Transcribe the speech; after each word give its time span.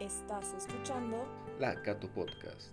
Estás 0.00 0.54
escuchando 0.56 1.26
La 1.58 1.82
Cato 1.82 2.08
Podcast. 2.12 2.70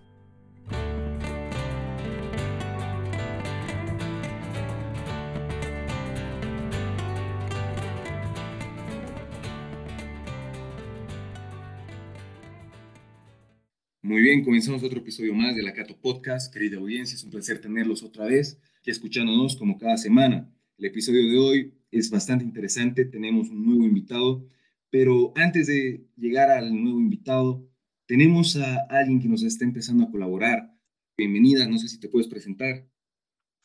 Muy 14.02 14.22
bien, 14.22 14.44
comenzamos 14.44 14.84
otro 14.84 15.00
episodio 15.00 15.34
más 15.34 15.56
de 15.56 15.64
La 15.64 15.72
Cato 15.72 15.96
Podcast. 16.00 16.54
Querida 16.54 16.76
audiencia, 16.76 17.16
es 17.16 17.24
un 17.24 17.30
placer 17.30 17.60
tenerlos 17.60 18.04
otra 18.04 18.26
vez 18.26 18.60
y 18.84 18.92
escuchándonos 18.92 19.56
como 19.56 19.78
cada 19.78 19.96
semana. 19.96 20.48
El 20.78 20.84
episodio 20.84 21.28
de 21.28 21.38
hoy 21.38 21.74
es 21.90 22.08
bastante 22.08 22.44
interesante, 22.44 23.04
tenemos 23.04 23.48
un 23.48 23.66
nuevo 23.66 23.82
invitado, 23.82 24.46
pero 24.90 25.32
antes 25.36 25.66
de 25.66 26.06
llegar 26.16 26.50
al 26.50 26.70
nuevo 26.70 26.98
invitado, 27.00 27.66
tenemos 28.06 28.56
a 28.56 28.86
alguien 28.88 29.20
que 29.20 29.28
nos 29.28 29.42
está 29.42 29.64
empezando 29.64 30.04
a 30.04 30.10
colaborar. 30.10 30.72
Bienvenida, 31.16 31.66
no 31.66 31.78
sé 31.78 31.88
si 31.88 31.98
te 31.98 32.08
puedes 32.08 32.28
presentar. 32.28 32.86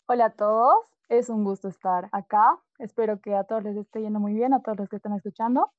Hola 0.07 0.26
a 0.26 0.34
todos, 0.34 0.85
es 1.09 1.29
un 1.29 1.43
gusto 1.43 1.67
estar 1.67 2.09
acá. 2.12 2.59
Espero 2.79 3.21
que 3.21 3.35
a 3.35 3.43
todos 3.43 3.63
les 3.63 3.77
esté 3.77 4.02
yendo 4.02 4.20
muy 4.20 4.34
bien, 4.34 4.53
a 4.53 4.62
todos 4.62 4.79
los 4.79 4.89
que 4.89 4.95
están 4.95 5.13
escuchando. 5.13 5.71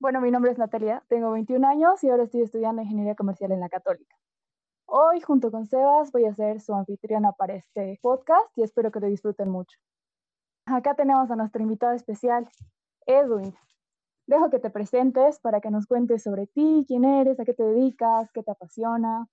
Bueno, 0.00 0.20
mi 0.20 0.30
nombre 0.30 0.50
es 0.50 0.58
Natalia, 0.58 1.04
tengo 1.08 1.32
21 1.32 1.66
años 1.66 2.02
y 2.02 2.08
ahora 2.08 2.24
estoy 2.24 2.42
estudiando 2.42 2.82
Ingeniería 2.82 3.14
Comercial 3.14 3.52
en 3.52 3.60
la 3.60 3.68
Católica. 3.68 4.16
Hoy, 4.86 5.20
junto 5.20 5.50
con 5.50 5.66
Sebas, 5.66 6.12
voy 6.12 6.24
a 6.24 6.34
ser 6.34 6.60
su 6.60 6.74
anfitriona 6.74 7.32
para 7.32 7.54
este 7.54 7.98
podcast 8.02 8.56
y 8.56 8.62
espero 8.62 8.90
que 8.90 9.00
lo 9.00 9.06
disfruten 9.06 9.50
mucho. 9.50 9.78
Acá 10.66 10.94
tenemos 10.94 11.30
a 11.30 11.36
nuestro 11.36 11.62
invitado 11.62 11.94
especial, 11.94 12.48
Edwin. 13.06 13.54
Dejo 14.26 14.50
que 14.50 14.58
te 14.58 14.70
presentes 14.70 15.38
para 15.40 15.60
que 15.60 15.70
nos 15.70 15.86
cuentes 15.86 16.22
sobre 16.22 16.46
ti, 16.46 16.84
quién 16.88 17.04
eres, 17.04 17.38
a 17.38 17.44
qué 17.44 17.52
te 17.52 17.62
dedicas, 17.62 18.30
qué 18.32 18.42
te 18.42 18.50
apasiona. 18.50 19.26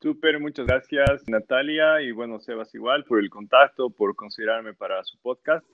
Súper, 0.00 0.40
muchas 0.40 0.66
gracias 0.66 1.28
Natalia 1.28 2.00
y 2.00 2.10
bueno, 2.10 2.40
Sebas 2.40 2.74
igual 2.74 3.04
por 3.04 3.20
el 3.20 3.28
contacto, 3.28 3.90
por 3.90 4.16
considerarme 4.16 4.74
para 4.74 5.04
su 5.04 5.20
podcast. 5.20 5.66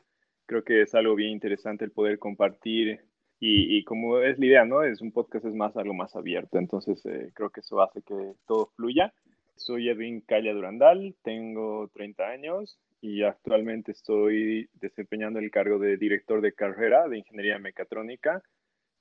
Creo 0.46 0.64
que 0.64 0.82
es 0.82 0.94
algo 0.94 1.14
bien 1.14 1.30
interesante 1.30 1.84
el 1.84 1.92
poder 1.92 2.18
compartir 2.18 3.00
y, 3.38 3.84
como 3.84 4.18
es 4.18 4.38
la 4.38 4.46
idea, 4.46 4.64
¿no? 4.64 4.82
Es 4.82 5.00
un 5.02 5.12
podcast, 5.12 5.44
es 5.44 5.54
más 5.54 5.76
algo 5.76 5.92
más 5.94 6.16
abierto, 6.16 6.58
entonces 6.58 7.04
eh, 7.04 7.30
creo 7.34 7.50
que 7.50 7.60
eso 7.60 7.80
hace 7.82 8.02
que 8.02 8.32
todo 8.46 8.72
fluya. 8.76 9.12
Soy 9.56 9.88
Edwin 9.88 10.22
Calla 10.22 10.52
Durandal, 10.52 11.14
tengo 11.22 11.88
30 11.94 12.24
años 12.24 12.78
y 13.00 13.22
actualmente 13.22 13.92
estoy 13.92 14.68
desempeñando 14.74 15.38
el 15.38 15.50
cargo 15.50 15.78
de 15.78 15.96
director 15.96 16.40
de 16.40 16.52
carrera 16.52 17.08
de 17.08 17.18
Ingeniería 17.18 17.58
Mecatrónica 17.58 18.42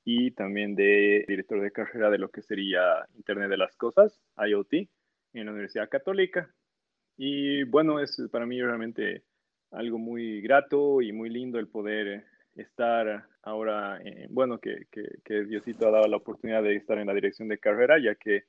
y 0.04 0.32
también 0.32 0.76
de 0.76 1.26
director 1.28 1.62
de 1.62 1.72
carrera 1.72 2.10
de 2.10 2.20
lo 2.20 2.30
que 2.30 2.42
sería 2.42 3.08
Internet 3.16 3.50
de 3.50 3.58
las 3.58 3.76
Cosas, 3.76 4.20
IoT, 4.38 4.74
en 5.34 5.46
la 5.46 5.52
Universidad 5.52 5.90
Católica. 5.90 6.54
Y 7.18 7.64
bueno, 7.64 8.00
es 8.00 8.22
para 8.32 8.46
mí 8.46 8.62
realmente 8.62 9.24
algo 9.72 9.98
muy 9.98 10.42
grato 10.42 11.02
y 11.02 11.12
muy 11.12 11.30
lindo 11.30 11.58
el 11.60 11.68
poder 11.68 12.26
estar 12.56 13.28
ahora, 13.42 14.00
eh, 14.04 14.28
bueno, 14.30 14.60
que, 14.60 14.86
que, 14.92 15.44
Diosito 15.46 15.88
ha 15.88 15.92
dado 15.92 16.08
la 16.08 16.18
oportunidad 16.18 16.64
de 16.64 16.76
estar 16.76 16.98
en 16.98 17.08
la 17.08 17.14
dirección 17.14 17.48
de 17.48 17.58
carrera, 17.58 17.98
ya 18.00 18.16
que 18.16 18.44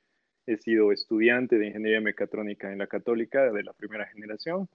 he 0.47 0.56
sido 0.58 0.92
estudiante 0.92 1.58
de 1.58 1.67
ingeniería 1.67 2.00
mecatrónica 2.00 2.70
en 2.70 2.78
la 2.78 2.86
católica 2.86 3.50
de 3.50 3.64
la 3.64 3.72
primera 3.72 4.06
generación 4.06 4.69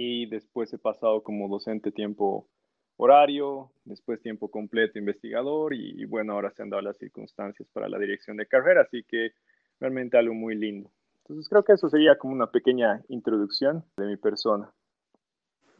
y 0.00 0.26
después 0.26 0.72
he 0.72 0.78
pasado 0.78 1.24
como 1.24 1.48
docente 1.48 1.90
tiempo 1.90 2.46
horario, 2.98 3.72
después 3.84 4.22
tiempo 4.22 4.48
completo 4.48 4.96
investigador 4.96 5.74
y, 5.74 6.04
bueno, 6.04 6.34
ahora 6.34 6.52
se 6.52 6.62
han 6.62 6.70
dado 6.70 6.82
las 6.82 6.98
circunstancias 6.98 7.68
para 7.72 7.88
la 7.88 7.98
dirección 7.98 8.36
de 8.36 8.46
carrera, 8.46 8.82
así 8.82 9.02
que 9.02 9.32
realmente 9.80 10.16
algo 10.16 10.34
muy 10.34 10.54
lindo. 10.54 10.88
Entonces 11.22 11.48
creo 11.48 11.64
que 11.64 11.72
eso 11.72 11.88
sería 11.88 12.16
como 12.16 12.32
una 12.32 12.46
pequeña 12.46 13.02
introducción 13.08 13.84
de 13.96 14.06
mi 14.06 14.16
persona. 14.16 14.72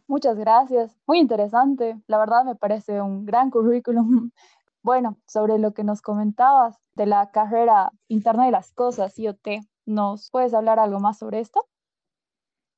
Muchas 0.09 0.37
gracias. 0.37 0.99
Muy 1.07 1.21
interesante. 1.21 1.97
La 2.09 2.19
verdad 2.19 2.45
me 2.45 2.57
parece 2.57 3.01
un 3.01 3.25
gran 3.25 3.51
currículum. 3.51 4.31
Bueno, 4.81 5.19
sobre 5.27 5.59
lo 5.59 5.75
que 5.75 5.83
nos 5.83 6.01
comentabas 6.01 6.79
de 6.95 7.05
la 7.05 7.31
carrera 7.33 7.91
interna 8.07 8.47
de 8.47 8.53
las 8.53 8.73
cosas, 8.73 9.19
IoT, 9.19 9.61
¿nos 9.87 10.31
puedes 10.31 10.55
hablar 10.55 10.79
algo 10.79 11.01
más 11.01 11.19
sobre 11.19 11.41
esto? 11.41 11.67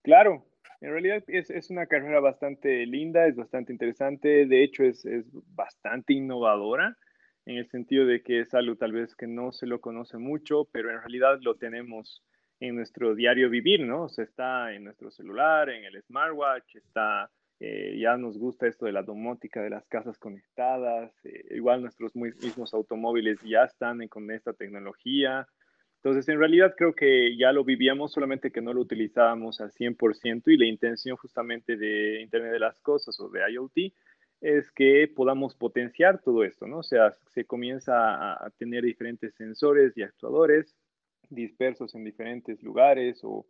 Claro, 0.03 0.43
en 0.80 0.91
realidad 0.91 1.22
es, 1.26 1.50
es, 1.50 1.70
una 1.70 1.86
carrera 1.86 2.20
bastante 2.20 2.86
linda, 2.86 3.26
es 3.26 3.36
bastante 3.36 3.72
interesante, 3.72 4.46
de 4.46 4.64
hecho 4.64 4.84
es, 4.84 5.04
es, 5.04 5.26
bastante 5.54 6.14
innovadora 6.14 6.96
en 7.46 7.56
el 7.56 7.68
sentido 7.68 8.06
de 8.06 8.22
que 8.22 8.41
es 8.41 8.54
algo 8.54 8.76
tal 8.76 8.92
vez 8.92 9.14
que 9.14 9.26
no 9.26 9.52
se 9.52 9.66
lo 9.66 9.80
conoce 9.80 10.19
mucho, 10.19 10.69
pero 10.72 10.90
en 10.90 10.98
realidad 10.98 11.38
lo 11.42 11.56
tenemos 11.56 12.22
en 12.60 12.76
nuestro 12.76 13.14
diario 13.14 13.48
vivir, 13.50 13.80
¿no? 13.80 14.04
O 14.04 14.08
sea, 14.08 14.24
está 14.24 14.72
en 14.74 14.84
nuestro 14.84 15.10
celular, 15.10 15.70
en 15.70 15.84
el 15.84 16.00
smartwatch, 16.02 16.76
está, 16.76 17.30
eh, 17.58 17.98
ya 17.98 18.16
nos 18.16 18.38
gusta 18.38 18.66
esto 18.66 18.86
de 18.86 18.92
la 18.92 19.02
domótica, 19.02 19.62
de 19.62 19.70
las 19.70 19.86
casas 19.86 20.19
conectadas, 20.19 21.12
eh, 21.24 21.44
igual 21.50 21.80
nuestros 21.80 22.14
mismos 22.14 22.74
automóviles 22.74 23.40
ya 23.42 23.64
están 23.64 24.06
con 24.08 24.30
esta 24.30 24.52
tecnología. 24.52 25.46
Entonces, 26.03 26.28
en 26.28 26.38
realidad 26.38 26.75
creo 26.77 26.94
que 26.94 27.37
ya 27.37 27.53
lo 27.53 27.65
vivíamos, 27.65 28.12
solamente 28.12 28.50
que 28.50 28.62
no 28.62 28.72
lo 28.72 28.81
utilizábamos 28.81 29.61
al 29.61 29.72
100% 29.72 30.43
y 30.47 30.56
la 30.56 30.66
intención 30.66 31.16
justamente 31.16 31.77
de 31.77 32.22
Internet 32.22 32.53
de 32.53 32.59
las 32.61 32.78
Cosas 32.81 33.19
o 33.21 33.28
de 33.28 33.41
IoT 33.53 33.93
es 34.41 34.71
que 34.72 35.06
podamos 35.15 35.55
potenciar 35.55 36.22
todo 36.22 36.44
esto, 36.44 36.66
¿no? 36.66 36.78
O 36.78 36.83
sea, 36.83 37.12
se 37.34 37.44
comienza 37.44 38.33
a 38.33 38.50
tener 38.56 38.84
diferentes 38.84 39.34
sensores 39.34 39.94
y 39.99 40.03
actuadores 40.03 40.75
dispersos 41.31 41.94
en 41.94 42.05
diferentes 42.05 42.62
lugares 42.62 43.21
o, 43.22 43.47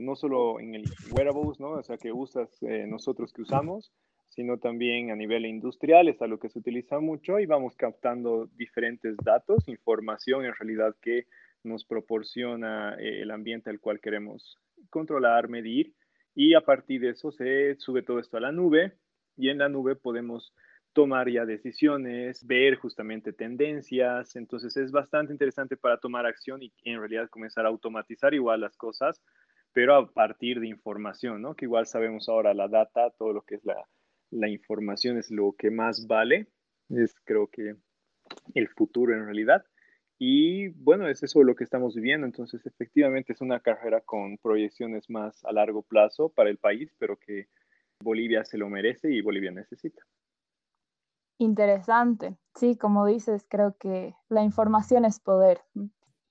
no 0.00 0.16
solo 0.16 0.58
en 0.58 0.74
el 0.74 0.84
wearables, 1.12 1.60
¿no? 1.60 1.70
O 1.72 1.82
sea, 1.84 1.96
que 1.96 2.10
usas 2.10 2.48
eh, 2.62 2.84
nosotros 2.88 3.32
que 3.32 3.42
usamos, 3.42 3.92
sino 4.28 4.58
también 4.58 5.12
a 5.12 5.16
nivel 5.16 5.46
industrial, 5.46 6.08
es 6.08 6.20
algo 6.20 6.40
que 6.40 6.48
se 6.48 6.58
utiliza 6.58 6.98
mucho 6.98 7.38
y 7.38 7.46
vamos 7.46 7.76
captando 7.76 8.46
diferentes 8.56 9.16
datos, 9.22 9.68
información 9.68 10.44
en 10.44 10.54
realidad 10.54 10.96
que 11.00 11.26
nos 11.64 11.84
proporciona 11.84 12.96
eh, 12.98 13.22
el 13.22 13.30
ambiente 13.30 13.70
al 13.70 13.80
cual 13.80 14.00
queremos 14.00 14.58
controlar, 14.90 15.48
medir 15.48 15.94
y 16.34 16.54
a 16.54 16.60
partir 16.62 17.00
de 17.00 17.10
eso 17.10 17.30
se 17.30 17.76
sube 17.76 18.02
todo 18.02 18.18
esto 18.18 18.36
a 18.36 18.40
la 18.40 18.52
nube 18.52 18.96
y 19.36 19.48
en 19.48 19.58
la 19.58 19.68
nube 19.68 19.96
podemos 19.96 20.54
tomar 20.92 21.28
ya 21.30 21.46
decisiones, 21.46 22.46
ver 22.46 22.76
justamente 22.76 23.32
tendencias. 23.32 24.36
Entonces 24.36 24.76
es 24.76 24.92
bastante 24.92 25.32
interesante 25.32 25.76
para 25.76 25.98
tomar 25.98 26.26
acción 26.26 26.62
y 26.62 26.72
en 26.84 26.98
realidad 26.98 27.28
comenzar 27.30 27.66
a 27.66 27.68
automatizar 27.68 28.34
igual 28.34 28.60
las 28.60 28.76
cosas, 28.76 29.22
pero 29.72 29.94
a 29.94 30.10
partir 30.12 30.60
de 30.60 30.68
información, 30.68 31.40
¿no? 31.40 31.54
Que 31.54 31.64
igual 31.64 31.86
sabemos 31.86 32.28
ahora 32.28 32.54
la 32.54 32.68
data, 32.68 33.10
todo 33.18 33.32
lo 33.32 33.42
que 33.42 33.56
es 33.56 33.64
la, 33.64 33.76
la 34.30 34.48
información 34.48 35.18
es 35.18 35.30
lo 35.30 35.54
que 35.56 35.70
más 35.70 36.06
vale. 36.06 36.48
Es 36.90 37.14
creo 37.24 37.48
que 37.48 37.76
el 38.54 38.68
futuro 38.68 39.14
en 39.14 39.24
realidad. 39.24 39.64
Y 40.24 40.68
bueno, 40.68 41.08
es 41.08 41.20
eso 41.24 41.42
lo 41.42 41.56
que 41.56 41.64
estamos 41.64 41.96
viviendo. 41.96 42.24
Entonces, 42.24 42.64
efectivamente 42.64 43.32
es 43.32 43.40
una 43.40 43.58
carrera 43.58 44.02
con 44.02 44.38
proyecciones 44.38 45.10
más 45.10 45.44
a 45.44 45.50
largo 45.50 45.82
plazo 45.82 46.28
para 46.28 46.48
el 46.48 46.58
país, 46.58 46.94
pero 47.00 47.18
que 47.18 47.48
Bolivia 47.98 48.44
se 48.44 48.56
lo 48.56 48.68
merece 48.68 49.12
y 49.12 49.20
Bolivia 49.20 49.50
necesita. 49.50 50.00
Interesante. 51.38 52.36
Sí, 52.54 52.76
como 52.76 53.04
dices, 53.04 53.44
creo 53.48 53.76
que 53.80 54.14
la 54.28 54.44
información 54.44 55.04
es 55.04 55.18
poder. 55.18 55.58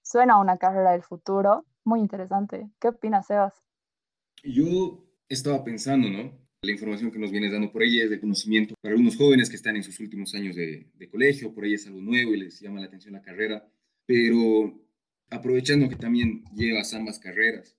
Suena 0.02 0.36
a 0.36 0.40
una 0.40 0.58
carrera 0.58 0.94
del 0.94 1.04
futuro. 1.04 1.66
Muy 1.84 2.00
interesante. 2.00 2.70
¿Qué 2.80 2.88
opinas, 2.88 3.28
Sebas? 3.28 3.62
Yo 4.42 5.04
estaba 5.28 5.66
pensando, 5.66 6.10
¿no? 6.10 6.32
La 6.62 6.72
información 6.72 7.12
que 7.12 7.20
nos 7.20 7.32
vienes 7.32 7.52
dando 7.52 7.70
por 7.74 7.84
ella 7.84 8.06
es 8.06 8.10
de 8.10 8.22
conocimiento 8.22 8.74
para 8.82 8.94
algunos 8.94 9.18
jóvenes 9.18 9.50
que 9.50 9.58
están 9.58 9.76
en 9.76 9.84
sus 9.84 10.00
últimos 10.00 10.34
años 10.34 10.56
de, 10.56 10.88
de 10.94 11.10
colegio, 11.10 11.54
por 11.54 11.66
ahí 11.66 11.74
es 11.74 11.86
algo 11.88 12.00
nuevo 12.00 12.34
y 12.34 12.40
les 12.40 12.62
llama 12.62 12.80
la 12.80 12.86
atención 12.86 13.16
la 13.16 13.22
carrera, 13.22 13.68
pero 14.12 14.78
aprovechando 15.30 15.88
que 15.88 15.96
también 15.96 16.44
llevas 16.54 16.94
ambas 16.94 17.18
carreras, 17.18 17.78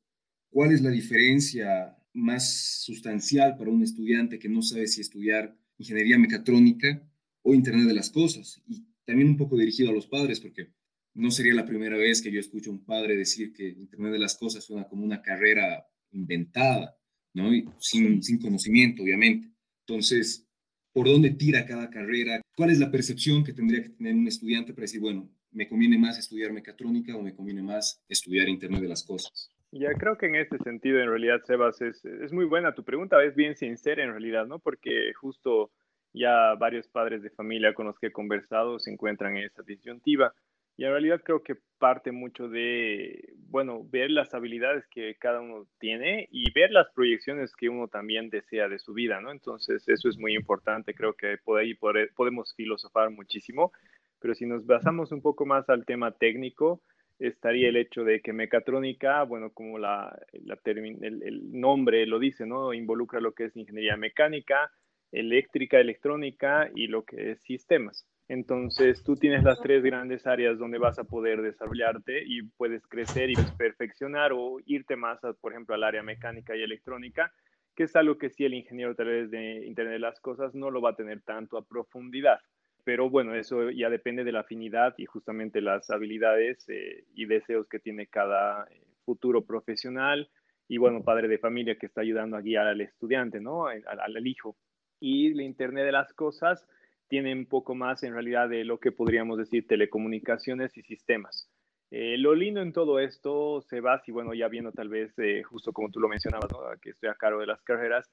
¿cuál 0.48 0.72
es 0.72 0.80
la 0.80 0.88
diferencia 0.88 1.94
más 2.14 2.80
sustancial 2.80 3.58
para 3.58 3.70
un 3.70 3.82
estudiante 3.82 4.38
que 4.38 4.48
no 4.48 4.62
sabe 4.62 4.86
si 4.86 5.02
estudiar 5.02 5.54
ingeniería 5.76 6.18
mecatrónica 6.18 7.06
o 7.42 7.52
Internet 7.52 7.86
de 7.86 7.94
las 7.94 8.08
Cosas. 8.08 8.62
Y 8.66 8.86
también 9.04 9.28
un 9.28 9.36
poco 9.36 9.58
dirigido 9.58 9.90
a 9.90 9.92
los 9.92 10.06
padres, 10.06 10.40
porque 10.40 10.72
no 11.12 11.30
sería 11.30 11.52
la 11.52 11.66
primera 11.66 11.98
vez 11.98 12.22
que 12.22 12.32
yo 12.32 12.40
escucho 12.40 12.70
a 12.70 12.74
un 12.74 12.84
padre 12.86 13.14
decir 13.14 13.52
que 13.52 13.68
Internet 13.68 14.12
de 14.12 14.18
las 14.18 14.38
Cosas 14.38 14.64
suena 14.64 14.88
como 14.88 15.04
una 15.04 15.20
carrera 15.20 15.86
inventada, 16.12 16.96
¿no? 17.34 17.50
sin, 17.78 18.22
sin 18.22 18.38
conocimiento, 18.38 19.02
obviamente. 19.02 19.50
Entonces, 19.86 20.46
¿por 20.94 21.08
dónde 21.08 21.30
tira 21.32 21.66
cada 21.66 21.90
carrera? 21.90 22.40
¿Cuál 22.56 22.70
es 22.70 22.78
la 22.78 22.90
percepción 22.90 23.44
que 23.44 23.52
tendría 23.52 23.82
que 23.82 23.90
tener 23.90 24.14
un 24.14 24.28
estudiante 24.28 24.72
para 24.72 24.84
decir, 24.84 25.00
bueno, 25.00 25.30
me 25.52 25.68
conviene 25.68 25.98
más 25.98 26.18
estudiar 26.18 26.52
mecatrónica 26.52 27.16
o 27.16 27.22
me 27.22 27.34
conviene 27.34 27.62
más 27.62 28.02
estudiar 28.08 28.48
Internet 28.48 28.80
de 28.80 28.88
las 28.88 29.04
Cosas? 29.04 29.50
Ya 29.70 29.92
creo 29.94 30.18
que 30.18 30.26
en 30.26 30.34
este 30.36 30.58
sentido, 30.58 31.00
en 31.00 31.08
realidad, 31.08 31.40
Sebas, 31.44 31.80
es, 31.80 32.04
es 32.04 32.32
muy 32.32 32.44
buena 32.44 32.74
tu 32.74 32.84
pregunta, 32.84 33.22
es 33.24 33.34
bien 33.34 33.56
sincera 33.56 34.04
en 34.04 34.10
realidad, 34.10 34.46
¿no? 34.46 34.58
Porque 34.58 35.12
justo 35.14 35.70
ya 36.12 36.54
varios 36.56 36.88
padres 36.88 37.22
de 37.22 37.30
familia 37.30 37.72
con 37.74 37.86
los 37.86 37.98
que 37.98 38.08
he 38.08 38.12
conversado 38.12 38.78
se 38.78 38.90
encuentran 38.90 39.36
en 39.36 39.44
esa 39.44 39.62
disyuntiva. 39.62 40.34
Y 40.76 40.84
en 40.84 40.90
realidad 40.90 41.20
creo 41.22 41.42
que 41.42 41.56
parte 41.78 42.12
mucho 42.12 42.48
de, 42.48 43.34
bueno, 43.48 43.84
ver 43.90 44.10
las 44.10 44.32
habilidades 44.32 44.86
que 44.88 45.16
cada 45.16 45.40
uno 45.40 45.66
tiene 45.78 46.28
y 46.30 46.50
ver 46.52 46.70
las 46.70 46.90
proyecciones 46.94 47.54
que 47.54 47.68
uno 47.68 47.88
también 47.88 48.30
desea 48.30 48.68
de 48.68 48.78
su 48.78 48.94
vida, 48.94 49.20
¿no? 49.20 49.32
Entonces, 49.32 49.86
eso 49.88 50.08
es 50.08 50.16
muy 50.16 50.34
importante. 50.34 50.94
Creo 50.94 51.14
que 51.14 51.36
por 51.44 51.60
ahí 51.60 51.74
podemos 51.74 52.54
filosofar 52.56 53.10
muchísimo, 53.10 53.72
pero 54.22 54.34
si 54.34 54.46
nos 54.46 54.64
basamos 54.64 55.10
un 55.10 55.20
poco 55.20 55.44
más 55.44 55.68
al 55.68 55.84
tema 55.84 56.12
técnico, 56.12 56.80
estaría 57.18 57.68
el 57.68 57.76
hecho 57.76 58.04
de 58.04 58.20
que 58.20 58.32
mecatrónica, 58.32 59.24
bueno, 59.24 59.50
como 59.50 59.78
la, 59.78 60.16
el, 60.32 61.50
nombre 61.50 62.06
lo 62.06 62.20
dice, 62.20 62.46
¿no? 62.46 62.72
Involucra 62.72 63.20
lo 63.20 63.32
que 63.32 63.46
es 63.46 63.56
ingeniería 63.56 63.96
mecánica, 63.96 64.70
eléctrica, 65.10 65.78
electrónica 65.78 66.70
y 66.74 66.86
lo 66.86 67.04
que 67.04 67.32
es 67.32 67.42
sistemas. 67.42 68.06
Entonces, 68.28 69.02
tú 69.02 69.16
tienes 69.16 69.42
las 69.42 69.60
tres 69.60 69.82
grandes 69.82 70.26
áreas 70.26 70.56
donde 70.56 70.78
vas 70.78 70.98
a 70.98 71.04
poder 71.04 71.42
desarrollarte 71.42 72.22
y 72.24 72.42
puedes 72.42 72.86
crecer 72.86 73.30
y 73.30 73.34
perfeccionar 73.58 74.32
o 74.32 74.58
irte 74.64 74.96
más, 74.96 75.20
por 75.40 75.52
ejemplo, 75.52 75.74
al 75.74 75.84
área 75.84 76.02
mecánica 76.02 76.56
y 76.56 76.62
electrónica, 76.62 77.32
que 77.74 77.84
es 77.84 77.96
algo 77.96 78.18
que 78.18 78.30
si 78.30 78.44
el 78.44 78.54
ingeniero 78.54 78.92
a 78.92 78.94
través 78.94 79.30
de 79.30 79.66
Internet 79.66 79.94
de 79.94 79.98
las 79.98 80.20
Cosas 80.20 80.54
no 80.54 80.70
lo 80.70 80.80
va 80.80 80.90
a 80.90 80.96
tener 80.96 81.22
tanto 81.22 81.58
a 81.58 81.66
profundidad. 81.66 82.38
Pero 82.84 83.08
bueno, 83.10 83.34
eso 83.34 83.70
ya 83.70 83.90
depende 83.90 84.24
de 84.24 84.32
la 84.32 84.40
afinidad 84.40 84.94
y 84.98 85.06
justamente 85.06 85.60
las 85.60 85.88
habilidades 85.90 86.68
eh, 86.68 87.04
y 87.14 87.26
deseos 87.26 87.68
que 87.68 87.78
tiene 87.78 88.08
cada 88.08 88.64
eh, 88.64 88.82
futuro 89.04 89.44
profesional 89.44 90.28
y 90.68 90.78
bueno, 90.78 91.04
padre 91.04 91.28
de 91.28 91.38
familia 91.38 91.76
que 91.76 91.86
está 91.86 92.00
ayudando 92.00 92.36
a 92.36 92.40
guiar 92.40 92.66
al 92.66 92.80
estudiante, 92.80 93.40
¿no? 93.40 93.66
Al, 93.66 93.84
al 93.86 94.26
hijo. 94.26 94.56
Y 95.00 95.32
el 95.32 95.40
Internet 95.40 95.84
de 95.84 95.92
las 95.92 96.12
Cosas 96.14 96.66
tiene 97.08 97.32
un 97.34 97.46
poco 97.46 97.74
más 97.74 98.02
en 98.04 98.14
realidad 98.14 98.48
de 98.48 98.64
lo 98.64 98.80
que 98.80 98.90
podríamos 98.90 99.38
decir 99.38 99.66
telecomunicaciones 99.66 100.76
y 100.76 100.82
sistemas. 100.82 101.48
Eh, 101.90 102.16
lo 102.16 102.34
lindo 102.34 102.62
en 102.62 102.72
todo 102.72 102.98
esto 102.98 103.60
se 103.60 103.80
va, 103.80 104.00
si 104.00 104.12
bueno, 104.12 104.32
ya 104.32 104.48
viendo 104.48 104.72
tal 104.72 104.88
vez, 104.88 105.14
justo 105.44 105.72
como 105.72 105.90
tú 105.90 106.00
lo 106.00 106.08
mencionabas, 106.08 106.50
que 106.80 106.90
estoy 106.90 107.10
a 107.10 107.14
cargo 107.14 107.40
de 107.40 107.46
las 107.46 107.62
carreras, 107.62 108.10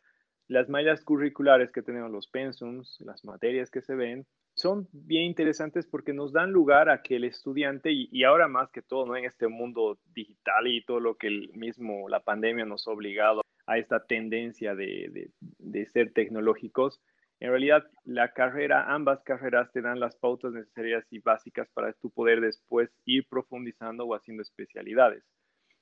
las 0.49 0.67
mallas 0.67 1.01
curriculares 1.03 1.71
que 1.71 1.81
tenemos, 1.81 2.11
los 2.11 2.27
pensums, 2.27 2.99
las 2.99 3.23
materias 3.23 3.71
que 3.71 3.81
se 3.81 3.95
ven, 3.95 4.25
son 4.59 4.89
bien 4.91 5.23
interesantes 5.23 5.87
porque 5.87 6.11
nos 6.11 6.33
dan 6.33 6.51
lugar 6.51 6.89
a 6.89 7.01
que 7.01 7.15
el 7.15 7.23
estudiante, 7.23 7.91
y, 7.93 8.23
ahora 8.25 8.49
más 8.49 8.69
que 8.71 8.81
todo. 8.81 9.15
En 9.15 9.23
este 9.23 9.47
mundo 9.47 9.97
digital 10.13 10.67
y 10.67 10.83
todo 10.83 10.99
lo 10.99 11.15
que 11.15 11.27
el 11.27 11.51
mismo, 11.53 12.09
la 12.09 12.19
pandemia 12.19 12.65
nos 12.65 12.85
ha 12.87 12.91
obligado 12.91 13.41
a 13.65 13.77
esta 13.77 14.05
tendencia 14.05 14.75
de, 14.75 15.31
de, 15.59 15.85
ser 15.85 16.11
tecnológicos, 16.11 17.01
en 17.39 17.51
realidad 17.51 17.85
la 18.03 18.33
carrera, 18.33 18.93
ambas 18.93 19.21
carreras 19.23 19.71
te 19.71 19.81
dan 19.81 20.01
las 20.01 20.17
pautas 20.17 20.51
necesarias 20.51 21.05
y 21.09 21.19
básicas 21.19 21.69
para 21.73 21.93
tu 21.93 22.09
poder 22.09 22.41
después 22.41 22.89
ir 23.05 23.25
profundizando 23.29 24.05
o 24.05 24.13
haciendo 24.13 24.41
especialidades. 24.41 25.23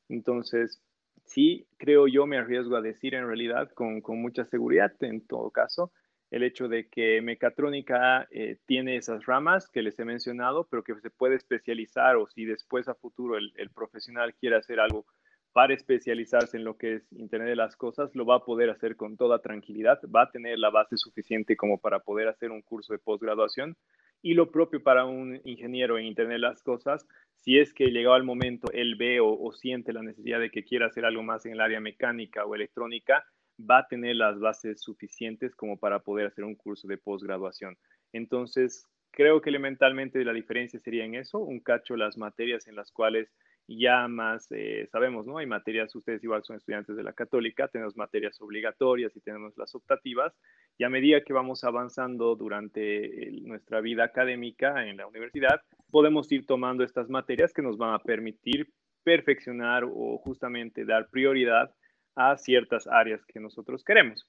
Entonces, 0.08 0.84
sí, 1.26 1.66
creo 1.78 2.08
yo, 2.08 2.28
me 2.28 2.38
arriesgo 2.38 2.76
a 2.76 2.82
decir 2.82 3.16
en 3.16 3.26
realidad 3.26 3.72
con, 3.72 4.02
con 4.02 4.22
mucha 4.22 4.46
seguridad 4.46 4.94
en 5.02 5.26
todo 5.26 5.50
caso, 5.50 5.92
el 6.30 6.44
hecho 6.44 6.68
de 6.68 6.90
que 6.90 7.22
mecatrónica 7.22 8.28
eh, 8.32 8.58
tiene 8.66 8.98
esas 8.98 9.26
ramas 9.26 9.70
que 9.70 9.82
les 9.82 9.98
he 10.00 10.06
mencionado, 10.06 10.68
pero 10.70 10.84
que 10.84 10.96
se 10.96 11.10
puede 11.10 11.36
especializar 11.36 12.18
o 12.18 12.28
si 12.28 12.46
después 12.46 12.88
a 12.88 12.96
futuro 12.96 13.38
el, 13.38 13.70
profesional 13.74 14.34
quiere 14.36 14.58
hacer 14.58 14.80
algo 14.80 15.06
para 15.54 15.74
especializarse 15.74 16.58
en 16.58 16.66
lo 16.66 16.78
que 16.78 16.96
es 16.96 17.14
Internet 17.14 17.50
de 17.50 17.56
las 17.56 17.76
Cosas, 17.76 18.14
lo 18.14 18.26
va 18.26 18.36
a 18.36 18.46
poder 18.46 18.70
hacer 18.70 18.96
con 18.96 19.18
toda 19.18 19.42
tranquilidad, 19.42 20.00
va 20.14 20.24
a 20.24 20.32
tener 20.32 20.60
la 20.60 20.70
base 20.70 20.98
suficiente 20.98 21.56
como 21.56 21.80
para 21.80 22.00
poder 22.00 22.28
hacer 22.28 22.52
un 22.52 22.62
curso 22.62 22.94
de 22.94 23.00
posgraduación. 23.00 23.76
Y 24.22 24.34
lo 24.34 24.52
propio 24.52 24.84
para 24.84 25.06
un 25.06 25.40
ingeniero 25.46 25.98
en 25.98 26.06
Internet 26.06 26.36
de 26.36 26.48
las 26.48 26.62
Cosas, 26.62 27.08
si 27.36 27.58
es 27.58 27.74
que 27.74 27.92
llegado 27.92 28.16
al 28.16 28.24
momento 28.24 28.72
él 28.72 28.96
ve 28.96 29.20
o 29.20 29.52
siente 29.54 29.94
la 29.94 30.04
necesidad 30.04 30.40
de 30.40 30.52
que 30.52 30.64
quiera 30.64 30.88
hacer 30.88 31.06
algo 31.06 31.24
más 31.24 31.46
en 31.46 31.54
el 31.54 31.62
área 31.62 31.80
mecánica 31.80 32.46
o 32.46 32.54
electrónica, 32.54 33.26
va 33.60 33.80
a 33.80 33.88
tener 33.88 34.16
las 34.16 34.40
bases 34.40 34.82
suficientes 34.82 35.56
como 35.56 35.78
para 35.78 36.00
poder 36.00 36.28
hacer 36.28 36.44
un 36.44 36.56
curso 36.56 36.88
de 36.88 36.98
posgraduación. 36.98 37.78
Entonces, 38.14 38.86
creo 39.12 39.42
que 39.42 39.50
elementalmente 39.50 40.24
la 40.24 40.34
diferencia 40.34 40.80
sería 40.80 41.06
en 41.06 41.16
eso, 41.16 41.40
un 41.40 41.60
cacho 41.60 41.96
las 41.96 42.18
materias 42.18 42.68
en 42.68 42.76
las 42.76 42.92
cuales 42.92 43.34
ya 43.68 44.08
más 44.08 44.48
eh, 44.52 44.88
sabemos, 44.92 45.26
¿no? 45.26 45.40
Hay 45.40 45.46
materias, 45.46 45.94
ustedes 45.94 46.24
igual 46.24 46.44
son 46.44 46.56
estudiantes 46.56 46.96
de 46.96 47.04
la 47.04 47.14
católica, 47.14 47.68
tenemos 47.68 47.98
materias 47.98 48.40
obligatorias 48.42 49.14
y 49.16 49.20
tenemos 49.20 49.58
las 49.58 49.76
optativas, 49.76 50.34
y 50.78 50.86
a 50.86 50.90
medida 50.90 51.22
que 51.22 51.34
vamos 51.34 51.64
avanzando 51.64 52.36
durante 52.36 53.32
nuestra 53.42 53.82
vida 53.82 54.06
académica 54.06 54.88
en 54.88 54.98
la 54.98 55.08
universidad, 55.08 55.62
podemos 55.92 56.32
ir 56.32 56.46
tomando 56.46 56.84
estas 56.84 57.10
materias 57.10 57.52
que 57.52 57.62
nos 57.62 57.78
van 57.78 57.94
a 57.94 58.00
permitir 58.00 58.70
perfeccionar 59.04 59.84
o 59.84 60.18
justamente 60.18 60.86
dar 60.86 61.10
prioridad 61.10 61.74
a 62.18 62.36
ciertas 62.38 62.88
áreas 62.88 63.24
que 63.26 63.40
nosotros 63.40 63.84
queremos. 63.84 64.28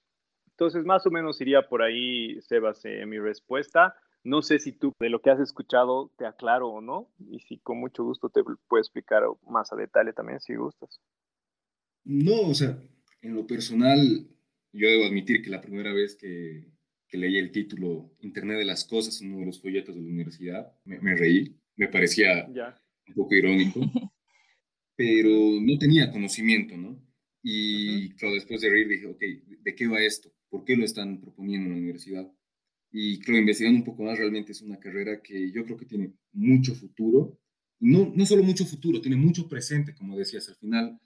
Entonces, 0.51 0.85
más 0.85 1.07
o 1.07 1.11
menos 1.11 1.41
iría 1.41 1.63
por 1.63 1.83
ahí, 1.83 2.41
Sebas, 2.43 2.85
en 2.85 3.03
eh, 3.03 3.07
mi 3.07 3.19
respuesta. 3.19 3.97
No 4.25 4.43
sé 4.43 4.59
si 4.59 4.73
tú 4.73 4.93
de 5.01 5.09
lo 5.09 5.23
que 5.23 5.31
has 5.31 5.41
escuchado 5.41 6.13
te 6.19 6.27
aclaro 6.27 6.69
o 6.69 6.81
no, 6.81 7.09
y 7.31 7.41
si 7.41 7.59
con 7.59 7.79
mucho 7.79 8.05
gusto 8.05 8.29
te 8.29 8.43
puedo 8.43 8.81
explicar 8.81 9.23
más 9.49 9.73
a 9.73 9.77
detalle 9.77 10.13
también, 10.13 10.41
si 10.41 10.55
gustas. 10.55 11.01
No, 12.05 12.43
o 12.43 12.55
sea, 12.55 12.77
en 13.23 13.35
lo 13.35 13.47
personal, 13.47 13.97
yo 14.73 14.89
debo 14.89 15.07
admitir 15.07 15.43
que 15.43 15.51
la 15.51 15.61
primera 15.61 15.93
vez 15.95 16.17
que, 16.17 16.67
que 17.09 17.17
leí 17.17 17.39
el 17.39 17.53
título 17.53 18.11
Internet 18.21 18.59
de 18.59 18.65
las 18.65 18.85
Cosas, 18.85 19.21
uno 19.23 19.39
de 19.39 19.47
los 19.47 19.63
folletos 19.63 19.95
de 19.95 20.03
la 20.03 20.09
universidad, 20.09 20.73
me, 20.85 20.99
me 20.99 21.17
reí, 21.17 21.57
me 21.77 21.89
parecía 21.89 22.47
ya. 22.53 22.79
un 23.07 23.15
poco 23.15 23.35
irónico, 23.35 23.81
pero 24.97 25.31
no 25.63 25.79
tenía 25.79 26.11
conocimiento, 26.11 26.77
¿no? 26.77 27.08
Y 27.51 28.11
claro, 28.11 28.35
después 28.35 28.61
de 28.61 28.69
reír 28.69 28.89
dije, 28.89 29.07
ok, 29.07 29.23
¿de 29.63 29.75
qué 29.75 29.89
va 29.89 30.03
esto? 30.03 30.31
¿Por 30.51 30.65
qué 30.65 30.77
lo 30.77 30.85
están 30.85 31.19
proponiendo 31.19 31.69
en 31.69 31.73
la 31.73 31.79
universidad? 31.79 32.31
Y 32.93 33.21
creo, 33.21 33.39
investigando 33.39 33.79
un 33.79 33.87
poco 33.87 34.03
más, 34.03 34.19
realmente 34.19 34.53
es 34.53 34.61
una 34.61 34.79
carrera 34.79 35.23
que 35.23 35.51
yo 35.51 35.65
creo 35.65 35.79
que 35.79 35.87
tiene 35.87 36.13
mucho 36.35 36.75
futuro. 36.75 37.39
No, 37.81 38.13
no 38.15 38.27
solo 38.27 38.43
mucho 38.43 38.67
futuro, 38.67 39.01
tiene 39.01 39.17
mucho 39.17 39.49
presente, 39.49 39.95
como 39.95 40.15
decías 40.15 40.47
al 40.51 40.57
final, 40.57 41.01